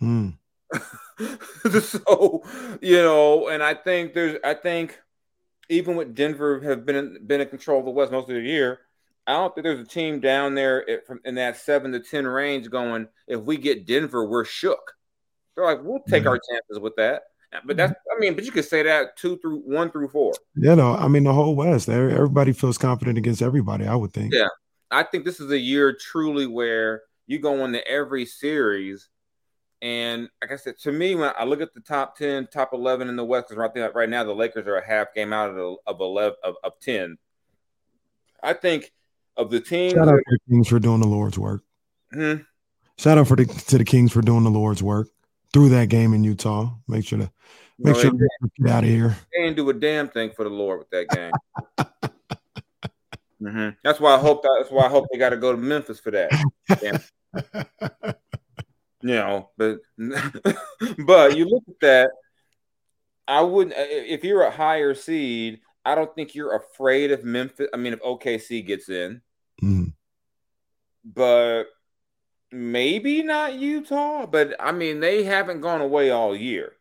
Mm. 0.00 0.34
so 1.82 2.42
you 2.80 2.96
know, 2.96 3.48
and 3.48 3.62
I 3.62 3.74
think 3.74 4.14
there's, 4.14 4.38
I 4.42 4.54
think 4.54 4.98
even 5.68 5.96
with 5.96 6.14
Denver 6.14 6.60
have 6.60 6.86
been 6.86 6.96
in, 6.96 7.26
been 7.26 7.40
in 7.40 7.48
control 7.48 7.80
of 7.80 7.84
the 7.84 7.90
West 7.90 8.12
most 8.12 8.28
of 8.28 8.34
the 8.34 8.40
year, 8.40 8.80
I 9.26 9.32
don't 9.32 9.54
think 9.54 9.64
there's 9.64 9.80
a 9.80 9.84
team 9.84 10.20
down 10.20 10.54
there 10.54 10.80
in 11.24 11.34
that 11.34 11.56
seven 11.56 11.92
to 11.92 12.00
ten 12.00 12.26
range 12.26 12.70
going. 12.70 13.08
If 13.26 13.40
we 13.40 13.56
get 13.56 13.86
Denver, 13.86 14.26
we're 14.26 14.44
shook. 14.44 14.94
They're 15.54 15.64
like, 15.64 15.82
we'll 15.82 16.00
take 16.00 16.22
mm-hmm. 16.22 16.28
our 16.28 16.40
chances 16.50 16.78
with 16.78 16.96
that. 16.96 17.22
But 17.64 17.76
that's, 17.76 17.92
I 17.92 18.20
mean, 18.20 18.34
but 18.34 18.44
you 18.44 18.52
could 18.52 18.66
say 18.66 18.82
that 18.82 19.16
two 19.16 19.38
through 19.38 19.60
one 19.60 19.90
through 19.90 20.08
four. 20.08 20.34
Yeah, 20.56 20.74
no, 20.74 20.94
I 20.94 21.08
mean 21.08 21.24
the 21.24 21.32
whole 21.32 21.54
West. 21.54 21.88
Everybody 21.88 22.52
feels 22.52 22.76
confident 22.76 23.16
against 23.16 23.40
everybody. 23.40 23.86
I 23.86 23.94
would 23.94 24.12
think. 24.12 24.34
Yeah, 24.34 24.48
I 24.90 25.04
think 25.04 25.24
this 25.24 25.40
is 25.40 25.50
a 25.50 25.58
year 25.58 25.96
truly 25.98 26.46
where 26.46 27.02
you 27.26 27.38
go 27.38 27.64
into 27.64 27.86
every 27.88 28.26
series, 28.26 29.08
and 29.80 30.28
like 30.42 30.52
I 30.52 30.56
said, 30.56 30.78
to 30.80 30.92
me, 30.92 31.14
when 31.14 31.32
I 31.38 31.44
look 31.44 31.62
at 31.62 31.72
the 31.72 31.80
top 31.80 32.16
ten, 32.16 32.46
top 32.46 32.74
eleven 32.74 33.08
in 33.08 33.16
the 33.16 33.24
West, 33.24 33.48
because 33.48 33.58
right 33.58 33.72
there, 33.72 33.90
right 33.92 34.08
now 34.08 34.24
the 34.24 34.34
Lakers 34.34 34.66
are 34.66 34.76
a 34.76 34.86
half 34.86 35.14
game 35.14 35.32
out 35.32 35.48
of 35.48 35.56
the, 35.56 35.76
of 35.86 36.00
eleven 36.00 36.36
of, 36.44 36.56
of 36.62 36.72
ten. 36.80 37.16
I 38.42 38.52
think 38.52 38.92
of 39.36 39.50
the 39.50 39.60
team. 39.60 39.92
Shout 39.92 40.08
out 40.08 40.16
to 40.16 40.22
the 40.28 40.38
Kings 40.50 40.68
for 40.68 40.78
doing 40.78 41.00
the 41.00 41.06
Lord's 41.06 41.38
work. 41.38 41.62
Hmm? 42.12 42.36
Shout 42.98 43.18
out 43.18 43.28
for 43.28 43.36
the 43.36 43.44
to 43.44 43.78
the 43.78 43.84
Kings 43.84 44.12
for 44.12 44.22
doing 44.22 44.44
the 44.44 44.50
Lord's 44.50 44.82
work 44.82 45.08
through 45.52 45.68
that 45.70 45.88
game 45.88 46.14
in 46.14 46.24
Utah. 46.24 46.70
Make 46.88 47.06
sure 47.06 47.18
to 47.18 47.30
make 47.78 47.94
no, 47.94 48.00
sure 48.00 48.10
to 48.10 48.28
get 48.58 48.70
out 48.70 48.84
of 48.84 48.90
here. 48.90 49.16
They 49.32 49.44
didn't 49.44 49.56
do 49.56 49.68
a 49.70 49.74
damn 49.74 50.08
thing 50.08 50.30
for 50.30 50.44
the 50.44 50.50
Lord 50.50 50.78
with 50.78 50.90
that 50.90 51.08
game. 51.10 51.32
mm-hmm. 53.42 53.68
That's 53.84 54.00
why 54.00 54.14
I 54.14 54.18
hope 54.18 54.42
that, 54.42 54.56
that's 54.58 54.72
why 54.72 54.86
I 54.86 54.88
hope 54.88 55.06
they 55.12 55.18
got 55.18 55.30
to 55.30 55.36
go 55.36 55.52
to 55.52 55.58
Memphis 55.58 56.00
for 56.00 56.10
that. 56.12 56.30
you 59.02 59.14
know, 59.14 59.50
but 59.58 59.78
but 61.06 61.36
you 61.36 61.46
look 61.46 61.64
at 61.68 61.80
that. 61.80 62.10
I 63.28 63.40
wouldn't 63.42 63.74
if 63.76 64.24
you're 64.24 64.42
a 64.42 64.50
higher 64.50 64.94
seed. 64.94 65.60
I 65.84 65.94
don't 65.94 66.12
think 66.14 66.34
you're 66.34 66.56
afraid 66.56 67.12
of 67.12 67.24
Memphis. 67.24 67.68
I 67.72 67.76
mean, 67.76 67.92
if 67.92 68.00
OKC 68.02 68.66
gets 68.66 68.88
in, 68.88 69.20
Mm. 69.62 69.92
But 71.04 71.64
maybe 72.50 73.22
not 73.22 73.54
Utah. 73.54 74.26
But 74.26 74.54
I 74.60 74.72
mean, 74.72 75.00
they 75.00 75.24
haven't 75.24 75.60
gone 75.60 75.80
away 75.80 76.10
all 76.10 76.34
year. 76.34 76.72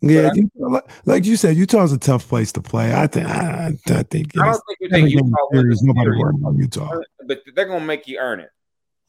Yeah, 0.00 0.30
I, 0.74 0.80
like 1.06 1.24
you 1.24 1.36
said, 1.36 1.56
Utah's 1.56 1.92
a 1.92 1.98
tough 1.98 2.28
place 2.28 2.52
to 2.52 2.60
play. 2.60 2.94
I 2.94 3.06
think. 3.06 3.26
I, 3.26 3.74
I 3.86 4.02
think. 4.02 4.38
I 4.38 4.46
don't 4.46 4.62
think 4.66 4.78
you 4.80 4.90
think 4.90 5.10
Utah. 5.10 5.26
Nobody 5.52 6.10
worried 6.10 6.36
about 6.40 6.56
Utah, 6.56 7.00
but 7.26 7.40
they're 7.54 7.64
gonna 7.64 7.84
make 7.84 8.06
you 8.06 8.18
earn 8.18 8.40
it. 8.40 8.50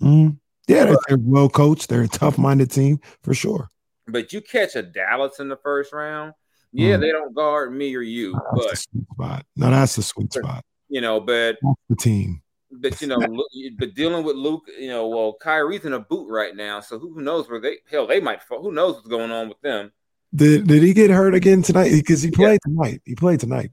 Mm. 0.02 0.38
Yeah, 0.68 0.86
they're, 0.86 0.98
they're 1.10 1.18
well 1.20 1.50
coached. 1.50 1.90
They're 1.90 2.04
a 2.04 2.08
tough-minded 2.08 2.72
team 2.72 3.00
for 3.24 3.34
sure. 3.34 3.70
But 4.08 4.32
you 4.32 4.42
catch 4.42 4.76
a 4.76 4.84
Dallas 4.84 5.40
in 5.40 5.50
the 5.50 5.58
first 5.58 5.92
round. 5.92 6.34
Yeah, 6.72 6.96
mm. 6.96 7.02
they 7.02 7.12
don't 7.12 7.34
guard 7.34 7.74
me 7.74 7.94
or 7.96 8.02
you, 8.02 8.34
no, 8.34 8.42
but 8.54 8.70
the 8.70 8.76
sweet 8.78 9.06
spot. 9.12 9.46
No, 9.56 9.70
that's 9.72 9.96
the 9.96 10.02
sweet 10.02 10.32
spot. 10.34 10.64
You 10.88 11.02
know, 11.02 11.20
but 11.20 11.58
that's 11.62 11.82
the 11.90 11.96
team 11.96 12.42
but 12.90 13.02
you 13.02 13.08
know, 13.08 13.20
but 13.78 13.96
dealing 13.96 14.24
with 14.24 14.36
Luke, 14.36 14.66
you 14.80 14.90
know, 14.90 15.08
well, 15.08 15.36
Kyrie's 15.42 15.86
in 15.86 15.94
a 15.94 16.00
boot 16.00 16.30
right 16.30 16.56
now, 16.56 16.80
so 16.80 17.00
who 17.00 17.22
knows 17.22 17.50
where 17.50 17.60
they 17.60 17.78
hell 17.90 18.08
they 18.08 18.20
might 18.20 18.44
fall. 18.44 18.62
Who 18.62 18.72
knows 18.72 18.96
what's 18.96 19.08
going 19.08 19.32
on 19.32 19.50
with 19.50 19.62
them? 19.62 19.92
Did 20.34 20.68
Did 20.68 20.84
he 20.84 20.94
get 20.94 21.10
hurt 21.10 21.34
again 21.34 21.62
tonight? 21.62 21.92
Because 21.92 22.22
he 22.22 22.32
played 22.32 22.60
yeah. 22.66 22.72
tonight. 22.72 23.02
He 23.06 23.16
played 23.16 23.40
tonight. 23.40 23.72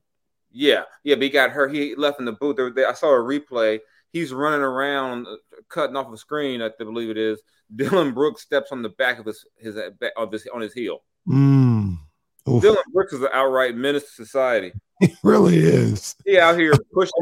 Yeah, 0.50 0.85
yeah, 1.02 1.14
but 1.14 1.25
he 1.25 1.31
got 1.31 1.50
hurt. 1.50 1.75
He 1.75 1.95
left 1.95 2.21
in 2.21 2.26
the 2.26 2.33
boot. 2.33 2.57
There, 2.57 2.71
there, 2.71 2.88
I 2.88 2.95
saw 2.95 3.09
a 3.09 3.19
replay. 3.19 3.81
He's 4.12 4.33
running 4.33 4.61
around, 4.61 5.26
uh, 5.26 5.37
cutting 5.69 5.97
off 5.97 6.12
a 6.12 6.16
screen. 6.16 6.61
I 6.61 6.71
believe 6.78 7.11
it 7.11 7.16
is. 7.19 7.40
Dillon 7.75 8.12
Brooks 8.12 8.42
steps 8.42 8.71
on 8.71 8.83
the 8.83 8.90
back 8.90 9.19
of 9.19 9.26
his 9.26 9.45
his 9.57 9.76
uh, 9.76 9.90
of 10.16 10.33
his 10.33 10.47
on 10.52 10.61
his 10.61 10.75
heel. 10.75 11.02
Mm. 11.26 11.99
Dillon 12.45 12.83
Brooks 12.92 13.12
is 13.12 13.23
an 13.23 13.28
outright 13.33 13.76
menace 13.76 14.04
to 14.04 14.11
society. 14.11 14.73
He 15.02 15.12
really 15.25 15.59
is. 15.59 16.14
He 16.25 16.38
out 16.38 16.57
here 16.57 16.75
pushing 16.95 17.12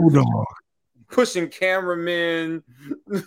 pushing 1.11 1.49
cameramen. 1.49 2.63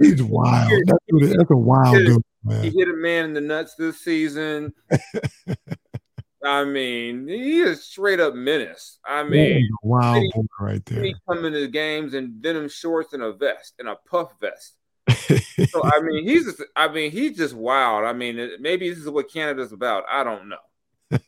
He's 0.00 0.22
wild. 0.22 0.70
That's, 0.86 1.32
that's 1.36 1.50
a 1.50 1.56
wild 1.56 1.96
He 1.96 2.04
hit- 2.04 2.06
dude, 2.48 2.64
He 2.64 2.70
hit 2.78 2.88
a 2.88 2.94
man 2.96 3.24
in 3.26 3.34
the 3.34 3.40
nuts 3.40 3.74
this 3.76 3.98
season. 4.00 4.72
I 6.44 6.64
mean, 6.64 7.28
he 7.28 7.60
is 7.60 7.84
straight 7.84 8.18
up 8.18 8.34
menace. 8.34 8.98
I 9.06 9.22
mean, 9.22 9.68
wild 9.84 10.24
right 10.58 10.84
there. 10.86 11.04
he 11.04 11.14
come 11.28 11.44
into 11.44 11.60
the 11.60 11.68
games 11.68 12.14
in 12.14 12.40
denim 12.40 12.68
shorts 12.68 13.12
and 13.12 13.22
a 13.22 13.32
vest 13.32 13.74
and 13.78 13.88
a 13.88 13.94
puff 14.10 14.32
vest. 14.40 14.74
So 15.70 15.80
I 15.84 16.00
mean, 16.00 16.24
he's 16.26 16.44
just, 16.44 16.60
I 16.74 16.88
mean, 16.88 17.12
he's 17.12 17.36
just 17.36 17.54
wild. 17.54 18.04
I 18.04 18.12
mean, 18.12 18.38
it- 18.40 18.60
maybe 18.60 18.88
this 18.90 18.98
is 18.98 19.08
what 19.08 19.30
Canada's 19.32 19.72
about. 19.72 20.02
I 20.10 20.24
don't 20.24 20.48
know. 20.48 21.18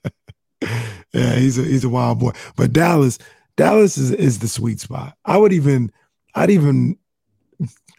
yeah, 1.13 1.35
he's 1.37 1.59
a 1.59 1.63
he's 1.63 1.85
a 1.85 1.89
wild 1.89 2.19
boy. 2.19 2.33
But 2.57 2.73
Dallas, 2.73 3.19
Dallas 3.57 3.97
is 3.97 4.11
is 4.11 4.41
the 4.41 4.49
sweet 4.49 4.81
spot. 4.81 5.17
I 5.25 5.37
would 5.37 5.53
even, 5.53 5.93
I'd 6.35 6.51
even, 6.51 6.99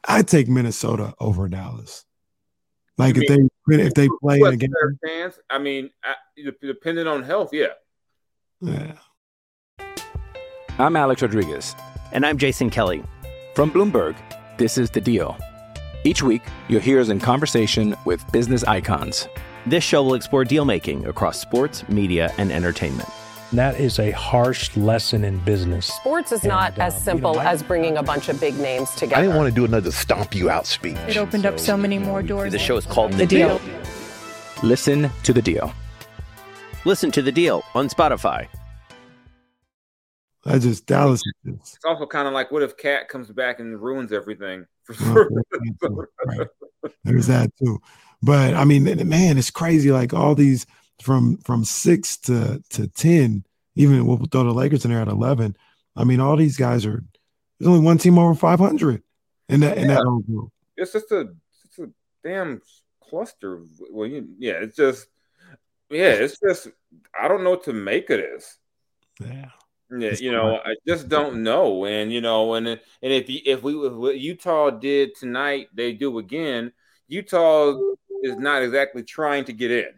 I'd 0.07 0.27
take 0.27 0.47
Minnesota 0.47 1.13
over 1.19 1.47
Dallas. 1.47 2.05
Like 2.97 3.15
You 3.15 3.24
if 3.25 3.50
they 3.67 3.83
if 3.85 3.93
they 3.93 4.07
play 4.21 4.35
in 4.35 4.41
What, 4.41 4.53
a 4.53 4.57
game, 4.57 4.71
better 4.71 4.97
chance? 5.05 5.39
I 5.50 5.59
mean, 5.59 5.89
I, 6.03 6.15
depending 6.62 7.07
on 7.07 7.24
health, 7.24 7.51
yeah. 7.53 7.67
yeah. 8.62 8.95
I'm 10.77 10.95
Alex 10.95 11.21
Rodriguez. 11.21 11.75
And 12.12 12.25
I'm 12.25 12.38
Jason 12.38 12.69
Kelly. 12.69 13.03
From 13.55 13.71
Bloomberg, 13.71 14.15
this 14.57 14.77
is 14.77 14.89
The 14.89 15.01
Deal. 15.01 15.38
Each 16.03 16.21
week, 16.21 16.43
you'll 16.67 16.81
hear 16.81 17.00
us 17.00 17.09
in 17.09 17.19
conversation 17.19 17.95
with 18.05 18.29
business 18.31 18.63
icons. 18.65 19.27
This 19.65 19.83
show 19.83 20.03
will 20.03 20.13
explore 20.13 20.45
deal 20.45 20.65
making 20.65 21.07
across 21.07 21.39
sports, 21.39 21.88
media, 21.89 22.31
and 22.38 22.51
entertainment. 22.51 23.09
That 23.55 23.79
is 23.79 24.00
a 24.00 24.12
harsh 24.12 24.75
lesson 24.75 25.24
in 25.24 25.39
business. 25.39 25.85
Sports 25.85 26.33
is 26.33 26.43
not 26.43 26.74
And, 26.74 26.81
uh, 26.81 26.85
as 26.88 26.95
you 26.95 27.00
simple 27.01 27.33
know, 27.35 27.39
I- 27.39 27.51
as 27.51 27.63
bringing 27.63 27.95
a 27.95 28.03
bunch 28.03 28.27
of 28.27 28.38
big 28.39 28.57
names 28.59 28.89
together. 28.91 29.15
I 29.15 29.21
didn't 29.21 29.38
want 29.38 29.47
to 29.47 29.55
do 29.55 29.63
another 29.63 29.91
stomp 29.91 30.35
you 30.35 30.50
out 30.50 30.65
speech. 30.67 30.97
It 31.07 31.15
opened 31.15 31.45
up 31.45 31.57
so 31.57 31.77
many 31.77 31.97
more 31.97 32.21
doors. 32.21 32.51
The 32.51 32.59
show 32.59 32.75
is 32.75 32.85
called 32.85 33.13
The 33.13 33.17
The 33.19 33.25
Deal. 33.27 33.59
Deal. 33.59 33.79
Listen 34.62 35.09
to 35.24 35.31
The 35.31 35.41
Deal. 35.41 35.74
Listen 36.83 37.12
to 37.12 37.21
The 37.21 37.31
Deal 37.31 37.63
on 37.74 37.88
Spotify. 37.88 38.47
I 40.45 40.59
just 40.59 40.85
Dallas 40.85 41.21
is 41.25 41.33
just 41.62 41.75
It's 41.77 41.85
also 41.85 42.05
kind 42.05 42.27
of 42.27 42.33
like, 42.33 42.51
what 42.51 42.62
if 42.62 42.75
KAT 42.77 43.07
comes 43.09 43.31
back 43.31 43.59
and 43.62 43.81
ruins 43.81 44.12
everything? 44.12 44.65
Well, 45.01 45.27
right. 46.27 46.47
There's 47.03 47.27
that 47.27 47.51
too. 47.57 47.79
But 48.21 48.53
I 48.53 48.65
mean, 48.65 48.83
man, 49.07 49.38
it's 49.38 49.50
crazy. 49.50 49.91
Like 49.91 50.13
all 50.13 50.35
these 50.35 50.65
from 51.01 51.37
from 51.37 51.63
six 51.65 52.17
to 52.17 52.61
to 52.71 52.87
ten, 52.87 53.43
even 53.75 54.05
we'll 54.05 54.17
throw 54.31 54.43
the 54.43 54.53
Lakers 54.53 54.85
in 54.85 54.91
there 54.91 55.01
at 55.01 55.07
eleven. 55.07 55.55
I 55.95 56.03
mean, 56.03 56.19
all 56.19 56.35
these 56.35 56.57
guys 56.57 56.85
are. 56.85 57.03
There's 57.59 57.69
only 57.69 57.85
one 57.85 57.97
team 57.97 58.19
over 58.19 58.35
500 58.35 59.01
in 59.47 59.61
that 59.61 59.77
in 59.77 59.87
that 59.87 60.03
whole 60.03 60.19
group. 60.19 60.51
it's 60.75 60.91
just 60.91 61.09
a, 61.11 61.29
it's 61.63 61.79
a 61.79 61.87
damn 62.21 62.61
cluster. 63.01 63.55
of- 63.55 63.69
Well, 63.89 64.07
you, 64.09 64.27
yeah, 64.37 64.55
it's 64.61 64.75
just, 64.75 65.07
yeah, 65.89 66.09
it's 66.11 66.37
just, 66.37 66.67
I 67.17 67.29
don't 67.29 67.45
know 67.45 67.51
what 67.51 67.63
to 67.63 67.71
make 67.73 68.09
of 68.09 68.17
this. 68.19 68.57
Yeah. 69.21 69.51
Yeah, 69.97 70.07
It's 70.09 70.19
you 70.19 70.31
know, 70.33 70.57
I 70.65 70.75
just 70.85 71.07
don't 71.07 71.43
know, 71.43 71.85
and 71.85 72.11
you 72.11 72.19
know, 72.19 72.55
and 72.55 72.67
and 72.67 72.79
if 73.01 73.29
you, 73.29 73.39
if 73.45 73.63
we 73.63 73.73
if 73.87 73.93
what 73.93 74.17
Utah 74.19 74.71
did 74.71 75.15
tonight, 75.15 75.67
they 75.73 75.93
do 75.93 76.17
again. 76.17 76.73
Utah 77.07 77.79
is 78.23 78.35
not 78.35 78.63
exactly 78.63 79.03
trying 79.03 79.45
to 79.45 79.53
get 79.53 79.71
in. 79.71 79.93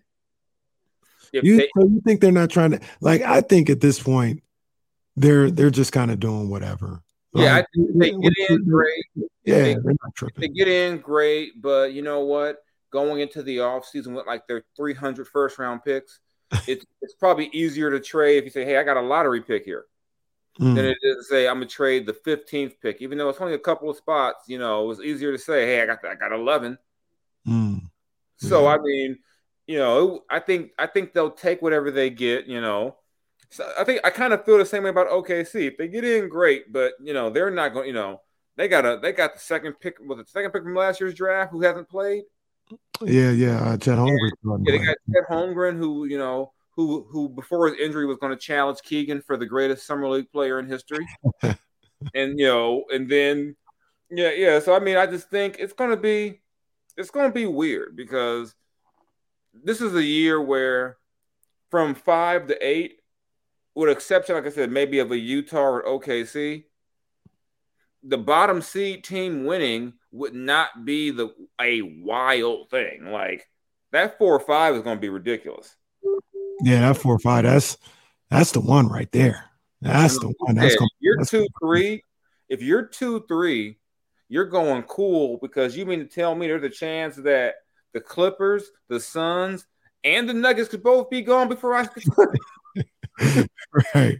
You 1.33 1.57
they, 1.57 1.69
so 1.77 1.87
you 1.87 2.01
think 2.05 2.21
they're 2.21 2.31
not 2.31 2.49
trying 2.49 2.71
to 2.71 2.79
like? 3.01 3.21
I 3.21 3.41
think 3.41 3.69
at 3.69 3.81
this 3.81 4.01
point, 4.01 4.41
they're 5.15 5.49
they're 5.51 5.69
just 5.69 5.91
kind 5.91 6.11
of 6.11 6.19
doing 6.19 6.49
whatever. 6.49 7.01
yeah, 7.33 7.55
I 7.55 7.57
Like, 7.57 7.65
think 7.73 7.97
they 7.99 8.11
get 8.11 8.33
in 8.49 8.65
great. 8.65 9.03
Yeah, 9.15 9.59
they- 9.59 9.73
they're 9.75 9.83
not 10.03 10.15
tripping. 10.15 10.41
They 10.41 10.47
get 10.47 10.67
in 10.67 10.99
great, 10.99 11.61
but 11.61 11.93
you 11.93 12.01
know 12.01 12.21
what? 12.21 12.57
Going 12.91 13.19
into 13.21 13.43
the 13.43 13.57
offseason 13.57 14.15
with 14.15 14.25
like 14.27 14.47
their 14.47 14.63
300 14.77 15.27
first 15.27 15.59
round 15.59 15.83
picks, 15.83 16.19
it's 16.67 16.85
it's 17.01 17.13
probably 17.15 17.49
easier 17.53 17.91
to 17.91 17.99
trade 17.99 18.37
if 18.37 18.43
you 18.45 18.49
say, 18.51 18.63
"Hey, 18.65 18.77
I 18.77 18.83
got 18.83 18.97
a 18.97 19.01
lottery 19.01 19.41
pick 19.41 19.65
here." 19.65 19.85
Mm. 20.59 20.73
than 20.73 20.85
it 20.85 20.97
is 21.03 21.17
to 21.17 21.23
say 21.23 21.47
I'm 21.47 21.57
gonna 21.57 21.67
trade 21.67 22.07
the 22.07 22.13
15th 22.13 22.79
pick, 22.81 22.99
even 22.99 23.19
though 23.19 23.29
it's 23.29 23.39
only 23.39 23.53
a 23.53 23.59
couple 23.59 23.91
of 23.91 23.97
spots. 23.97 24.45
You 24.47 24.57
know, 24.57 24.83
it 24.85 24.87
was 24.87 25.01
easier 25.01 25.31
to 25.31 25.37
say, 25.37 25.67
"Hey, 25.67 25.81
I 25.81 25.85
got 25.85 26.03
I 26.03 26.15
got 26.15 26.31
11." 26.31 26.77
Mm. 27.47 27.81
So 28.37 28.63
Yeah. 28.63 28.69
I 28.69 28.77
mean, 28.79 29.17
you 29.67 29.77
know, 29.77 30.23
I 30.29 30.39
think 30.39 30.71
I 30.79 30.87
think 30.87 31.13
they'll 31.13 31.31
take 31.31 31.61
whatever 31.61 31.91
they 31.91 32.09
get. 32.09 32.47
You 32.47 32.61
know, 32.61 32.95
so 33.49 33.69
I 33.77 33.83
think 33.83 34.01
I 34.03 34.09
kind 34.09 34.33
of 34.33 34.45
feel 34.45 34.57
the 34.57 34.65
same 34.65 34.83
way 34.83 34.89
about 34.89 35.09
OKC. 35.09 35.67
If 35.67 35.77
they 35.77 35.89
get 35.89 36.05
in, 36.05 36.29
great, 36.29 36.71
but 36.71 36.93
you 37.01 37.13
know, 37.13 37.29
they're 37.29 37.51
not 37.51 37.73
going. 37.73 37.87
You 37.87 37.93
know, 37.93 38.21
they 38.55 38.69
got 38.69 38.85
a 38.85 38.99
they 39.01 39.11
got 39.11 39.33
the 39.33 39.39
second 39.39 39.73
pick 39.79 39.97
with 39.99 40.19
the 40.19 40.25
second 40.25 40.51
pick 40.51 40.63
from 40.63 40.73
last 40.73 41.01
year's 41.01 41.13
draft 41.13 41.51
who 41.51 41.61
hasn't 41.61 41.89
played. 41.89 42.23
Yeah, 43.01 43.31
yeah. 43.31 43.61
Uh, 43.61 43.77
Chet 43.77 43.97
Holmgren. 43.97 44.31
Yeah, 44.65 44.71
they 44.71 44.77
got 44.79 44.97
Chet 45.13 45.29
Holmgren 45.29 45.77
who 45.77 46.05
you 46.05 46.17
know. 46.17 46.53
Who, 46.75 47.07
who 47.09 47.27
before 47.27 47.69
his 47.69 47.79
injury 47.79 48.05
was 48.05 48.17
going 48.17 48.31
to 48.31 48.37
challenge 48.37 48.77
Keegan 48.83 49.21
for 49.21 49.35
the 49.35 49.47
greatest 49.47 49.87
summer 49.87 50.07
league 50.07 50.31
player 50.31 50.59
in 50.59 50.67
history, 50.67 51.03
and 51.41 52.37
you 52.37 52.45
know, 52.45 52.83
and 52.91 53.09
then 53.09 53.55
yeah, 54.11 54.29
yeah. 54.29 54.59
So 54.59 54.75
I 54.75 54.79
mean, 54.79 54.95
I 54.95 55.07
just 55.07 55.31
think 55.31 55.57
it's 55.57 55.73
going 55.73 55.89
to 55.89 55.97
be, 55.97 56.39
it's 56.95 57.09
going 57.09 57.27
to 57.27 57.33
be 57.33 57.47
weird 57.47 57.95
because 57.95 58.53
this 59.63 59.81
is 59.81 59.95
a 59.95 60.03
year 60.03 60.41
where, 60.41 60.97
from 61.69 61.95
five 61.95 62.47
to 62.47 62.65
eight, 62.65 62.99
with 63.75 63.89
exception, 63.89 64.35
like 64.35 64.45
I 64.45 64.49
said, 64.49 64.71
maybe 64.71 64.99
of 64.99 65.11
a 65.11 65.17
Utah 65.17 65.61
or 65.61 65.83
OKC, 65.83 66.63
the 68.03 68.17
bottom 68.17 68.61
seed 68.61 69.03
team 69.03 69.45
winning 69.45 69.93
would 70.11 70.33
not 70.33 70.85
be 70.85 71.11
the 71.11 71.33
a 71.61 71.81
wild 71.81 72.69
thing. 72.69 73.11
Like 73.11 73.47
that 73.91 74.17
four 74.17 74.35
or 74.35 74.39
five 74.39 74.75
is 74.75 74.81
going 74.81 74.97
to 74.97 75.01
be 75.01 75.09
ridiculous. 75.09 75.75
Yeah, 76.61 76.81
that 76.81 76.97
four 76.97 77.15
or 77.15 77.19
five. 77.19 77.43
That's 77.43 77.77
that's 78.29 78.51
the 78.51 78.61
one 78.61 78.87
right 78.87 79.11
there. 79.11 79.45
That's 79.81 80.17
the 80.19 80.33
one. 80.39 80.55
That's 80.55 80.73
Yeah, 80.73 80.79
gonna, 80.79 80.89
you're 80.99 81.17
that's 81.17 81.29
two 81.29 81.47
three. 81.61 82.03
If 82.49 82.61
you're 82.61 82.85
two 82.85 83.25
three, 83.27 83.77
you're 84.29 84.45
going 84.45 84.83
cool 84.83 85.37
because 85.41 85.77
you 85.77 85.85
mean 85.85 85.99
to 85.99 86.05
tell 86.05 86.33
me 86.33 86.47
there's 86.47 86.63
a 86.63 86.69
chance 86.69 87.15
that 87.17 87.55
the 87.93 88.01
Clippers, 88.01 88.71
the 88.89 88.99
Suns, 88.99 89.65
and 90.03 90.27
the 90.29 90.33
Nuggets 90.33 90.69
could 90.69 90.83
both 90.83 91.09
be 91.09 91.21
gone 91.21 91.49
before 91.49 91.75
I. 91.75 91.87
right. 93.95 94.19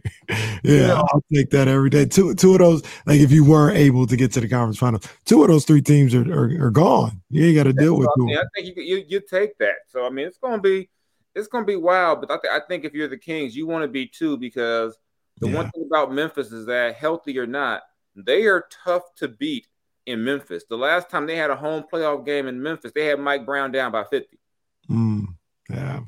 Yeah, 0.64 0.94
I'll 0.94 1.24
take 1.32 1.50
that 1.50 1.68
every 1.68 1.90
day. 1.90 2.04
Two 2.06 2.34
two 2.34 2.52
of 2.52 2.58
those, 2.58 2.82
like 3.06 3.20
if 3.20 3.30
you 3.30 3.44
weren't 3.44 3.76
able 3.76 4.06
to 4.06 4.16
get 4.16 4.32
to 4.32 4.40
the 4.40 4.48
conference 4.48 4.78
final, 4.78 5.00
two 5.24 5.42
of 5.42 5.48
those 5.48 5.64
three 5.64 5.82
teams 5.82 6.14
are 6.14 6.30
are, 6.32 6.66
are 6.66 6.70
gone. 6.70 7.22
You 7.30 7.46
ain't 7.46 7.56
got 7.56 7.64
to 7.64 7.72
deal 7.72 7.96
with 7.96 8.08
So, 8.16 8.28
I, 8.30 8.40
I 8.40 8.44
think 8.54 8.76
you, 8.76 8.82
you 8.82 9.04
you 9.06 9.20
take 9.20 9.56
that. 9.58 9.76
So 9.88 10.04
I 10.04 10.10
mean, 10.10 10.26
it's 10.26 10.38
going 10.38 10.56
to 10.56 10.62
be 10.62 10.90
it's 11.34 11.48
going 11.48 11.64
to 11.64 11.66
be 11.66 11.76
wild. 11.76 12.20
But 12.20 12.30
I, 12.30 12.38
th- 12.42 12.62
I 12.62 12.66
think 12.66 12.84
if 12.84 12.92
you're 12.94 13.08
the 13.08 13.18
Kings, 13.18 13.54
you 13.54 13.66
want 13.66 13.82
to 13.82 13.88
be 13.88 14.06
two 14.06 14.36
because 14.36 14.98
the 15.40 15.48
Yeah. 15.48 15.54
one 15.54 15.70
thing 15.70 15.88
about 15.90 16.12
Memphis 16.12 16.52
is 16.52 16.66
that 16.66 16.96
healthy 16.96 17.38
or 17.38 17.46
not, 17.46 17.82
they 18.16 18.44
are 18.46 18.66
tough 18.84 19.14
to 19.16 19.28
beat 19.28 19.68
in 20.08 20.24
Memphis. 20.24 20.64
The 20.68 20.76
last 20.76 21.08
time 21.10 21.26
they 21.26 21.36
had 21.36 21.50
a 21.50 21.56
home 21.56 21.84
playoff 21.92 22.24
game 22.24 22.48
in 22.48 22.62
Memphis, 22.62 22.92
they 22.94 23.06
had 23.06 23.20
Mike 23.20 23.46
Brown 23.46 23.70
down 23.70 23.92
by 23.92 24.04
50. 24.04 24.38
Mm, 24.90 25.26
yeah. 25.70 26.00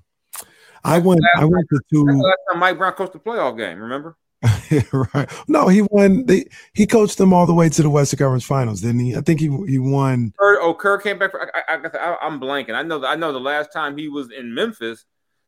I 0.82 0.98
went. 0.98 1.20
I 1.36 1.44
went 1.44 1.66
to 1.68 1.80
two. 1.92 2.04
Last 2.04 2.38
time 2.50 2.58
Mike 2.58 2.78
Brown 2.78 2.94
coached 2.94 3.14
a 3.14 3.18
playoff 3.18 3.56
game. 3.58 3.78
Remember? 3.78 4.16
right. 5.14 5.30
No, 5.48 5.68
he 5.68 5.82
won. 5.90 6.24
They, 6.24 6.46
he 6.72 6.86
coached 6.86 7.18
them 7.18 7.34
all 7.34 7.44
the 7.44 7.52
way 7.52 7.68
to 7.68 7.82
the 7.82 7.90
Western 7.90 8.18
Conference 8.18 8.44
Finals, 8.44 8.80
didn't 8.80 9.00
he? 9.00 9.14
I 9.14 9.20
think 9.20 9.40
he 9.40 9.48
he 9.66 9.78
won. 9.78 10.32
Kerr, 10.38 10.58
oh, 10.60 10.72
Kerr 10.72 10.98
came 10.98 11.18
back. 11.18 11.32
For, 11.32 11.54
I, 11.54 11.62
I, 11.68 11.76
I, 11.76 12.16
I'm 12.22 12.40
blanking. 12.40 12.74
I 12.74 12.82
know. 12.82 12.98
The, 12.98 13.08
I 13.08 13.16
know 13.16 13.32
the 13.32 13.40
last 13.40 13.72
time 13.72 13.98
he 13.98 14.08
was 14.08 14.30
in 14.30 14.54
Memphis, 14.54 15.04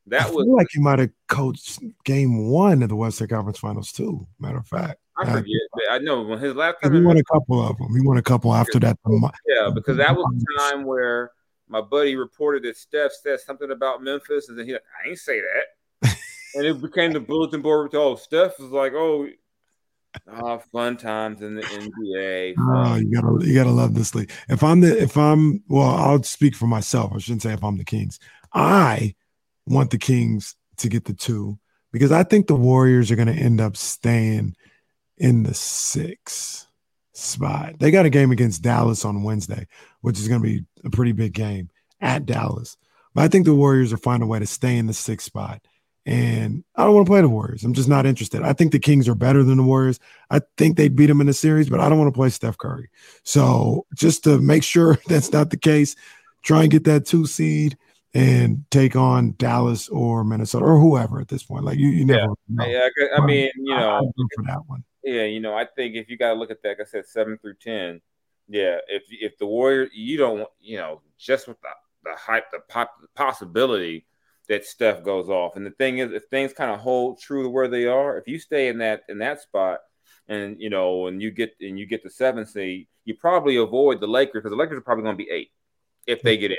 I 0.07 0.11
that 0.11 0.35
was 0.35 0.45
feel 0.45 0.57
like 0.57 0.67
he 0.71 0.81
might 0.81 0.99
have 0.99 1.11
coached 1.29 1.79
Game 2.05 2.51
One 2.51 2.83
of 2.83 2.91
the 2.91 2.97
Western 2.97 3.29
Conference 3.29 3.59
Finals 3.59 3.93
too. 3.93 4.27
Matter 4.39 4.59
of 4.59 4.67
fact, 4.67 5.01
I 5.19 5.25
forget. 5.25 5.61
but 5.75 5.85
I 5.91 5.99
know 5.99 6.23
when 6.23 6.39
his 6.39 6.55
last 6.55 6.77
he 6.83 6.89
time. 6.89 6.97
In 6.97 7.05
won 7.05 7.17
a 7.19 7.25
couple 7.25 7.63
of 7.63 7.77
them. 7.79 7.95
He 7.95 8.01
won 8.01 8.17
a 8.17 8.23
couple 8.23 8.55
after 8.55 8.79
that. 8.81 8.97
yeah, 9.47 9.71
because 9.75 9.97
that 9.99 10.15
was 10.17 10.33
the 10.35 10.71
time 10.71 10.85
where 10.85 11.33
my 11.69 11.81
buddy 11.81 12.17
reported 12.17 12.65
that 12.65 12.77
Steph 12.77 13.13
said 13.13 13.41
something 13.41 13.71
about 13.71 14.03
Memphis, 14.03 14.49
and 14.49 14.59
then 14.59 14.67
he 14.67 14.73
like, 14.73 14.83
I 15.05 15.11
ain't 15.11 15.19
say 15.19 15.41
that, 15.41 16.17
and 16.55 16.67
it 16.67 16.81
became 16.81 17.13
the 17.13 17.21
bulletin 17.21 17.63
board. 17.63 17.95
Oh, 17.95 18.17
Steph 18.17 18.59
was 18.59 18.71
like, 18.71 18.93
oh. 18.95 19.29
Ah, 20.31 20.59
fun 20.59 20.99
times 20.99 21.41
in 21.41 21.55
the 21.55 21.63
NBA. 21.63 22.55
Oh, 22.59 22.97
you 22.97 23.11
gotta 23.11 23.47
you 23.47 23.55
gotta 23.55 23.71
love 23.71 23.95
this 23.95 24.15
league. 24.15 24.31
If 24.51 24.63
I'm 24.63 24.81
the 24.81 25.03
if 25.03 25.17
I'm 25.17 25.63
well, 25.69 25.89
I'll 25.89 26.23
speak 26.23 26.55
for 26.55 26.67
myself. 26.67 27.13
I 27.15 27.19
shouldn't 27.19 27.41
say 27.41 27.55
if 27.55 27.65
I'm 27.65 27.79
the 27.79 27.85
Kings. 27.85 28.19
I 28.53 29.15
want 29.67 29.91
the 29.91 29.97
Kings 29.97 30.55
to 30.77 30.91
get 30.91 31.07
the 31.07 31.15
two 31.15 31.59
because 31.93 32.13
I 32.13 32.25
think 32.25 32.47
the 32.47 32.55
Warriors 32.55 33.11
are 33.11 33.17
gonna 33.17 33.33
end 33.33 33.61
up 33.61 33.75
staying 33.75 34.55
in 35.23 35.45
the 35.45 35.55
six 35.55 36.67
spot. 37.13 37.79
They 37.79 37.93
got 37.93 38.07
a 38.07 38.11
game 38.11 38.33
against 38.33 38.61
Dallas 38.61 39.05
on 39.05 39.23
Wednesday, 39.23 39.69
which 40.01 40.19
is 40.19 40.27
gonna 40.27 40.41
be 40.43 40.65
a 40.85 40.91
pretty 40.91 41.13
big 41.13 41.33
game 41.33 41.71
at 42.01 42.27
Dallas. 42.27 42.77
But 43.15 43.23
I 43.23 43.29
think 43.29 43.47
the 43.47 43.55
Warriors 43.55 43.93
will 43.93 44.01
find 44.01 44.23
a 44.23 44.27
way 44.27 44.41
to 44.41 44.47
stay 44.47 44.77
in 44.77 44.87
the 44.87 44.93
sixth 44.93 45.27
spot 45.27 45.61
And 46.07 46.65
I 46.75 46.85
don't 46.85 46.95
want 46.95 47.07
to 47.07 47.11
play 47.11 47.21
the 47.21 47.29
Warriors. 47.29 47.63
I'm 47.63 47.75
just 47.75 47.89
not 47.89 48.05
interested. 48.05 48.43
I 48.43 48.53
think 48.53 48.73
the 48.73 48.81
Kings 48.81 49.09
are 49.09 49.15
better 49.15 49.45
than 49.45 49.59
the 49.59 49.63
Warriors. 49.63 50.01
I 50.29 50.41
think 50.59 50.77
they'd 50.77 50.97
beat 50.97 51.07
them 51.07 51.21
in 51.21 51.29
the 51.29 51.33
series, 51.33 51.71
but 51.71 51.79
I 51.79 51.89
don't 51.89 51.99
want 51.99 52.13
to 52.13 52.19
play 52.19 52.31
Steph 52.31 52.59
Curry. 52.59 52.91
So 53.23 53.87
just 53.95 54.25
to 54.25 54.41
make 54.41 54.65
sure 54.65 54.99
that's 55.07 55.33
not 55.33 55.51
the 55.51 55.57
case, 55.57 55.95
try 56.43 56.63
and 56.63 56.71
get 56.73 56.83
that 56.85 57.07
two 57.07 57.27
seed 57.27 57.79
and 58.15 58.65
take 58.73 58.97
on 58.97 59.37
Dallas 59.39 59.89
or 59.89 60.25
Minnesota 60.25 60.65
or 60.65 60.81
whoever 60.81 61.21
at 61.21 61.29
this 61.29 61.45
point. 61.45 61.65
Like 61.65 61.79
you, 61.79 61.91
you 61.91 62.05
never 62.05 62.35
yeah. 62.49 62.67
know. 62.67 62.67
Yeah, 62.67 62.89
I 63.17 63.25
mean, 63.25 63.51
you 63.55 63.77
know, 63.77 64.13
for 64.35 64.45
that 64.47 64.67
one. 64.67 64.83
Yeah, 65.03 65.25
you 65.25 65.41
know, 65.41 65.55
I 65.55 65.67
think 65.67 65.97
if 65.97 66.09
you 66.09 66.17
got 66.17 66.35
to 66.35 66.39
look 66.39 66.51
at 66.51 66.63
that, 66.63 66.79
like 66.79 66.81
I 66.81 66.85
said, 66.85 67.07
seven 67.07 67.39
through 67.39 67.55
ten. 67.55 68.01
Yeah, 68.49 68.79
if 68.89 69.05
if 69.11 69.39
the 69.39 69.47
Warriors, 69.47 69.91
you 69.95 70.17
don't, 70.17 70.49
you 70.61 70.77
know, 70.77 71.01
just 71.19 71.49
with 71.49 71.61
the, 71.61 71.69
the 72.05 72.17
hype, 72.17 72.51
the, 72.51 72.61
pop, 72.69 73.01
the 73.01 73.09
possibility 73.15 74.07
that 74.49 74.65
Steph 74.65 75.03
goes 75.03 75.29
off. 75.29 75.57
And 75.57 75.65
the 75.65 75.71
thing 75.71 75.99
is, 75.99 76.13
if 76.13 76.25
things 76.25 76.53
kind 76.53 76.71
of 76.71 76.81
hold 76.81 77.21
true 77.21 77.43
to 77.43 77.49
where 77.49 77.69
they 77.69 77.87
are, 77.87 78.19
if 78.19 78.27
you 78.27 78.39
stay 78.39 78.69
in 78.69 78.79
that 78.79 79.03
in 79.09 79.19
that 79.19 79.41
spot, 79.41 79.81
and 80.29 80.61
you 80.61 80.71
know, 80.71 81.07
and 81.07 81.23
you 81.23 81.31
get 81.31 81.55
and 81.61 81.79
you 81.79 81.87
get 81.87 82.03
the 82.03 82.11
seven 82.11 82.47
seed, 82.47 82.87
you 83.05 83.15
probably 83.15 83.57
avoid 83.57 84.01
the 84.01 84.07
Lakers 84.07 84.43
because 84.43 84.51
the 84.51 84.57
Lakers 84.57 84.79
are 84.79 84.83
probably 84.83 85.05
going 85.05 85.17
to 85.17 85.25
be 85.25 85.31
eight 85.31 85.51
if 86.07 86.23
they 86.23 86.37
get 86.37 86.51
in. 86.51 86.57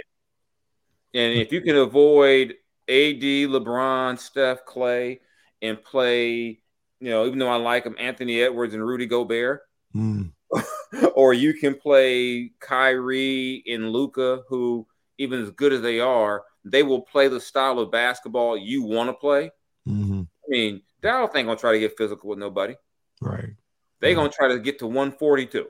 And 1.14 1.40
if 1.40 1.52
you 1.52 1.62
can 1.62 1.76
avoid 1.76 2.56
AD, 2.88 3.22
LeBron, 3.22 4.18
Steph, 4.18 4.66
Clay, 4.66 5.22
and 5.62 5.82
play, 5.84 6.63
you 7.04 7.10
know, 7.10 7.26
even 7.26 7.38
though 7.38 7.50
I 7.50 7.58
like 7.58 7.84
them, 7.84 7.96
Anthony 8.00 8.42
Edwards 8.42 8.74
and 8.74 8.86
Rudy 8.86 9.06
Gobert, 9.06 9.62
mm. 9.94 10.32
or 11.16 11.34
you 11.34 11.54
can 11.54 11.76
play 11.76 12.52
Kyrie 12.62 13.62
and 13.68 13.90
Luka, 13.92 14.44
who 14.48 14.88
even 15.18 15.42
as 15.42 15.52
good 15.52 15.74
as 15.74 15.82
they 15.82 16.00
are, 16.00 16.44
they 16.64 16.82
will 16.82 17.02
play 17.02 17.28
the 17.28 17.42
style 17.42 17.78
of 17.80 17.92
basketball 17.92 18.56
you 18.56 18.84
want 18.84 19.10
to 19.10 19.14
play. 19.14 19.52
Mm-hmm. 19.86 20.22
I 20.22 20.48
mean, 20.48 20.82
Dallas 21.02 21.32
ain't 21.36 21.48
gonna 21.48 21.60
try 21.60 21.74
to 21.74 21.80
get 21.80 21.98
physical 21.98 22.30
with 22.30 22.40
nobody. 22.40 22.76
Right. 23.22 23.50
They 24.00 24.10
right. 24.10 24.16
gonna 24.16 24.30
try 24.30 24.48
to 24.48 24.60
get 24.60 24.80
to 24.80 24.88
142. 24.88 25.68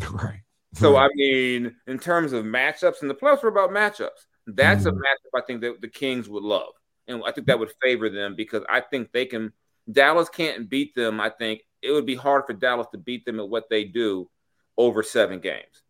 Right. 0.10 0.40
So 0.72 0.94
right. 0.94 1.04
I 1.04 1.08
mean, 1.14 1.76
in 1.86 1.98
terms 1.98 2.32
of 2.32 2.44
matchups, 2.46 3.02
and 3.02 3.10
the 3.10 3.14
playoffs 3.14 3.44
are 3.44 3.48
about 3.48 3.70
matchups. 3.70 4.26
That's 4.46 4.84
Mm-hmm. 4.86 4.96
a 4.96 5.00
matchup 5.00 5.42
I 5.42 5.46
think 5.46 5.60
that 5.60 5.80
the 5.82 5.88
Kings 5.88 6.26
would 6.28 6.42
love, 6.42 6.72
and 7.06 7.22
I 7.26 7.32
think 7.32 7.48
that 7.48 7.58
would 7.58 7.72
favor 7.82 8.08
them 8.08 8.34
because 8.34 8.62
I 8.70 8.80
think 8.80 9.12
they 9.12 9.26
can. 9.26 9.52
Dallas 9.90 10.28
can't 10.28 10.68
beat 10.68 10.94
them. 10.94 11.20
I 11.20 11.30
think 11.30 11.62
it 11.82 11.92
would 11.92 12.06
be 12.06 12.14
hard 12.14 12.44
for 12.46 12.52
Dallas 12.52 12.86
to 12.92 12.98
beat 12.98 13.24
them 13.24 13.40
at 13.40 13.48
what 13.48 13.68
they 13.70 13.84
do 13.84 14.28
over 14.76 15.02
seven 15.02 15.40
games. 15.40 15.82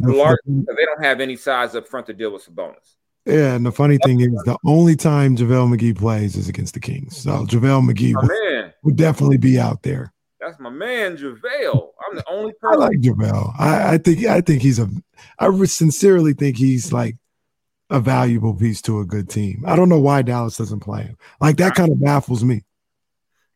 Because 0.00 0.38
they 0.46 0.84
don't 0.84 1.04
have 1.04 1.20
any 1.20 1.36
size 1.36 1.74
up 1.74 1.86
front 1.86 2.06
to 2.06 2.14
deal 2.14 2.32
with 2.32 2.46
Sabonis. 2.46 2.96
Yeah, 3.26 3.54
and 3.54 3.66
the 3.66 3.72
funny 3.72 3.98
thing 4.04 4.20
is, 4.20 4.28
the 4.44 4.56
only 4.64 4.94
time 4.94 5.36
JaVale 5.36 5.76
McGee 5.76 5.98
plays 5.98 6.36
is 6.36 6.48
against 6.48 6.74
the 6.74 6.80
Kings. 6.80 7.16
So 7.16 7.44
JaVale 7.44 7.90
McGee 7.90 8.14
would, 8.14 8.74
would 8.84 8.96
definitely 8.96 9.36
be 9.36 9.58
out 9.58 9.82
there. 9.82 10.12
that's 10.40 10.60
my 10.60 10.70
man, 10.70 11.16
JaVale. 11.16 11.88
I'm 12.08 12.16
the 12.16 12.24
only 12.28 12.52
person. 12.60 12.80
I 12.80 12.86
like 12.86 12.98
JaVale. 13.00 13.52
I, 13.58 13.94
I 13.94 13.98
think 13.98 14.24
I 14.24 14.40
think 14.40 14.62
he's 14.62 14.78
a. 14.78 14.88
I 15.40 15.52
sincerely 15.64 16.34
think 16.34 16.56
he's 16.56 16.92
like 16.92 17.16
a 17.90 17.98
valuable 17.98 18.54
piece 18.54 18.80
to 18.82 19.00
a 19.00 19.04
good 19.04 19.28
team. 19.28 19.64
I 19.66 19.74
don't 19.74 19.88
know 19.88 20.00
why 20.00 20.22
Dallas 20.22 20.56
doesn't 20.56 20.80
play 20.80 21.02
him. 21.02 21.16
Like 21.40 21.56
that 21.56 21.74
kind 21.74 21.90
of 21.90 22.00
baffles 22.00 22.44
me. 22.44 22.62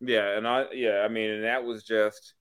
Yeah, 0.01 0.37
and 0.37 0.47
I 0.49 0.67
yeah, 0.73 1.03
I 1.05 1.09
mean, 1.09 1.31
and 1.31 1.45
that 1.45 1.65
was 1.65 1.83
just 1.83 2.35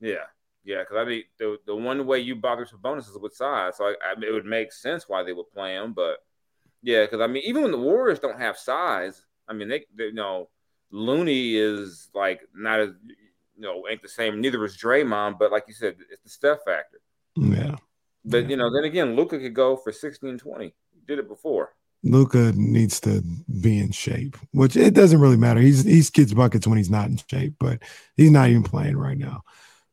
yeah, 0.00 0.24
yeah, 0.64 0.80
because 0.80 0.96
I 0.98 1.04
mean, 1.04 1.22
the 1.38 1.58
the 1.66 1.74
one 1.74 2.06
way 2.06 2.18
you 2.20 2.36
bother 2.36 2.66
Sabonis 2.66 3.08
is 3.08 3.18
with 3.18 3.34
size, 3.34 3.76
so 3.76 3.84
I, 3.86 3.94
I, 4.04 4.12
it 4.26 4.32
would 4.32 4.44
make 4.44 4.72
sense 4.72 5.08
why 5.08 5.22
they 5.22 5.32
would 5.32 5.50
play 5.50 5.74
him. 5.74 5.92
But 5.94 6.18
yeah, 6.82 7.04
because 7.04 7.20
I 7.20 7.26
mean, 7.26 7.42
even 7.46 7.62
when 7.62 7.70
the 7.72 7.78
Warriors 7.78 8.18
don't 8.18 8.38
have 8.40 8.58
size, 8.58 9.24
I 9.48 9.54
mean, 9.54 9.68
they, 9.68 9.84
they 9.94 10.04
you 10.04 10.12
know 10.12 10.50
Looney 10.90 11.56
is 11.56 12.08
like 12.14 12.42
not 12.54 12.80
as 12.80 12.90
you 13.06 13.62
know 13.62 13.84
ain't 13.88 14.02
the 14.02 14.08
same. 14.08 14.40
Neither 14.40 14.62
is 14.64 14.76
Draymond, 14.76 15.38
but 15.38 15.50
like 15.50 15.64
you 15.68 15.74
said, 15.74 15.96
it's 16.10 16.22
the 16.22 16.28
Steph 16.28 16.58
factor. 16.64 16.98
Yeah. 17.36 17.76
But 18.24 18.44
Yeah. 18.44 18.48
you 18.50 18.56
know, 18.56 18.70
then 18.74 18.84
again, 18.84 19.16
Luka 19.16 19.38
could 19.38 19.54
go 19.54 19.76
for 19.76 19.92
16, 19.92 20.38
20. 20.38 20.74
Did 21.06 21.18
it 21.20 21.28
before. 21.28 21.74
Luka 22.02 22.52
needs 22.54 23.00
to 23.00 23.22
be 23.60 23.78
in 23.78 23.90
shape, 23.90 24.36
which 24.52 24.76
it 24.76 24.94
doesn't 24.94 25.20
really 25.20 25.36
matter. 25.36 25.60
He's 25.60 25.84
he's 25.84 26.10
gets 26.10 26.32
buckets 26.32 26.66
when 26.66 26.78
he's 26.78 26.90
not 26.90 27.08
in 27.08 27.20
shape, 27.28 27.54
but 27.58 27.80
he's 28.16 28.30
not 28.30 28.48
even 28.48 28.62
playing 28.62 28.96
right 28.96 29.18
now. 29.18 29.42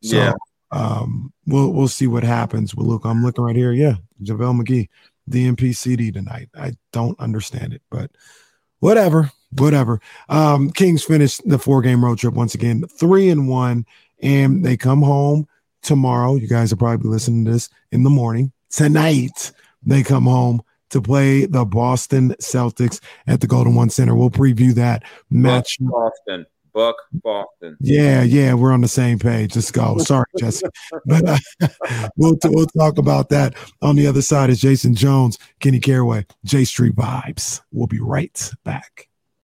So 0.02 0.18
Yeah. 0.18 0.34
um 0.72 1.34
we'll 1.48 1.72
we'll 1.72 1.88
see 1.88 2.08
what 2.08 2.24
happens 2.24 2.76
with 2.76 2.86
Luka. 2.88 3.08
I'm 3.08 3.24
looking 3.24 3.44
right 3.44 3.56
here. 3.56 3.72
Yeah, 3.72 3.96
JaVale 4.22 4.62
McGee, 4.62 4.90
DNP 5.30 5.76
CD 5.76 6.12
tonight. 6.12 6.50
I 6.56 6.74
don't 6.92 7.20
understand 7.20 7.74
it, 7.74 7.82
but 7.90 8.12
whatever, 8.80 9.32
whatever. 9.58 10.00
Um 10.30 10.70
Kings 10.72 11.04
finished 11.04 11.42
the 11.50 11.58
four 11.58 11.82
game 11.82 12.04
road 12.04 12.20
trip 12.20 12.34
once 12.36 12.54
again, 12.54 12.84
three 13.00 13.30
and 13.30 13.48
one, 13.48 13.86
and 14.22 14.64
they 14.64 14.78
come 14.78 15.02
home 15.02 15.48
tomorrow. 15.82 16.36
You 16.36 16.48
guys 16.48 16.72
are 16.72 16.78
probably 16.78 17.10
listening 17.10 17.46
to 17.46 17.52
this 17.52 17.70
in 17.92 18.04
the 18.04 18.10
morning. 18.10 18.52
Tonight, 18.70 19.52
they 19.86 20.04
come 20.04 20.26
home 20.26 20.62
to 20.94 21.02
play 21.02 21.46
the 21.46 21.66
Boston 21.66 22.36
Celtics 22.42 23.02
at 23.28 23.42
the 23.42 23.48
Golden 23.48 23.76
One 23.76 23.90
Center. 23.90 24.16
We'll 24.16 24.30
preview 24.30 24.74
that 24.76 25.04
match. 25.30 25.78
Boston. 25.82 26.46
Buck 26.74 26.96
Boston. 27.12 27.78
Yeah, 27.80 28.24
yeah, 28.24 28.56
we're 28.56 28.72
on 28.72 28.82
the 28.82 28.88
same 28.88 29.20
page. 29.20 29.56
Let's 29.56 29.70
go. 29.70 29.98
Sorry, 30.00 30.26
Jesse, 30.40 30.66
but 31.06 31.30
uh, 31.30 31.68
we'll 32.18 32.36
we'll 32.46 32.66
talk 32.66 32.98
about 32.98 33.30
that 33.30 33.56
on 33.82 33.96
the 33.96 34.08
other 34.08 34.24
side. 34.24 34.50
Is 34.50 34.60
Jason 34.60 34.96
Jones, 34.96 35.38
Kenny 35.60 35.80
Caraway, 35.80 36.26
J 36.44 36.64
Street 36.66 36.96
Vibes. 36.96 37.62
We'll 37.72 37.88
be 37.88 38.00
right 38.00 38.52
back. 38.64 39.08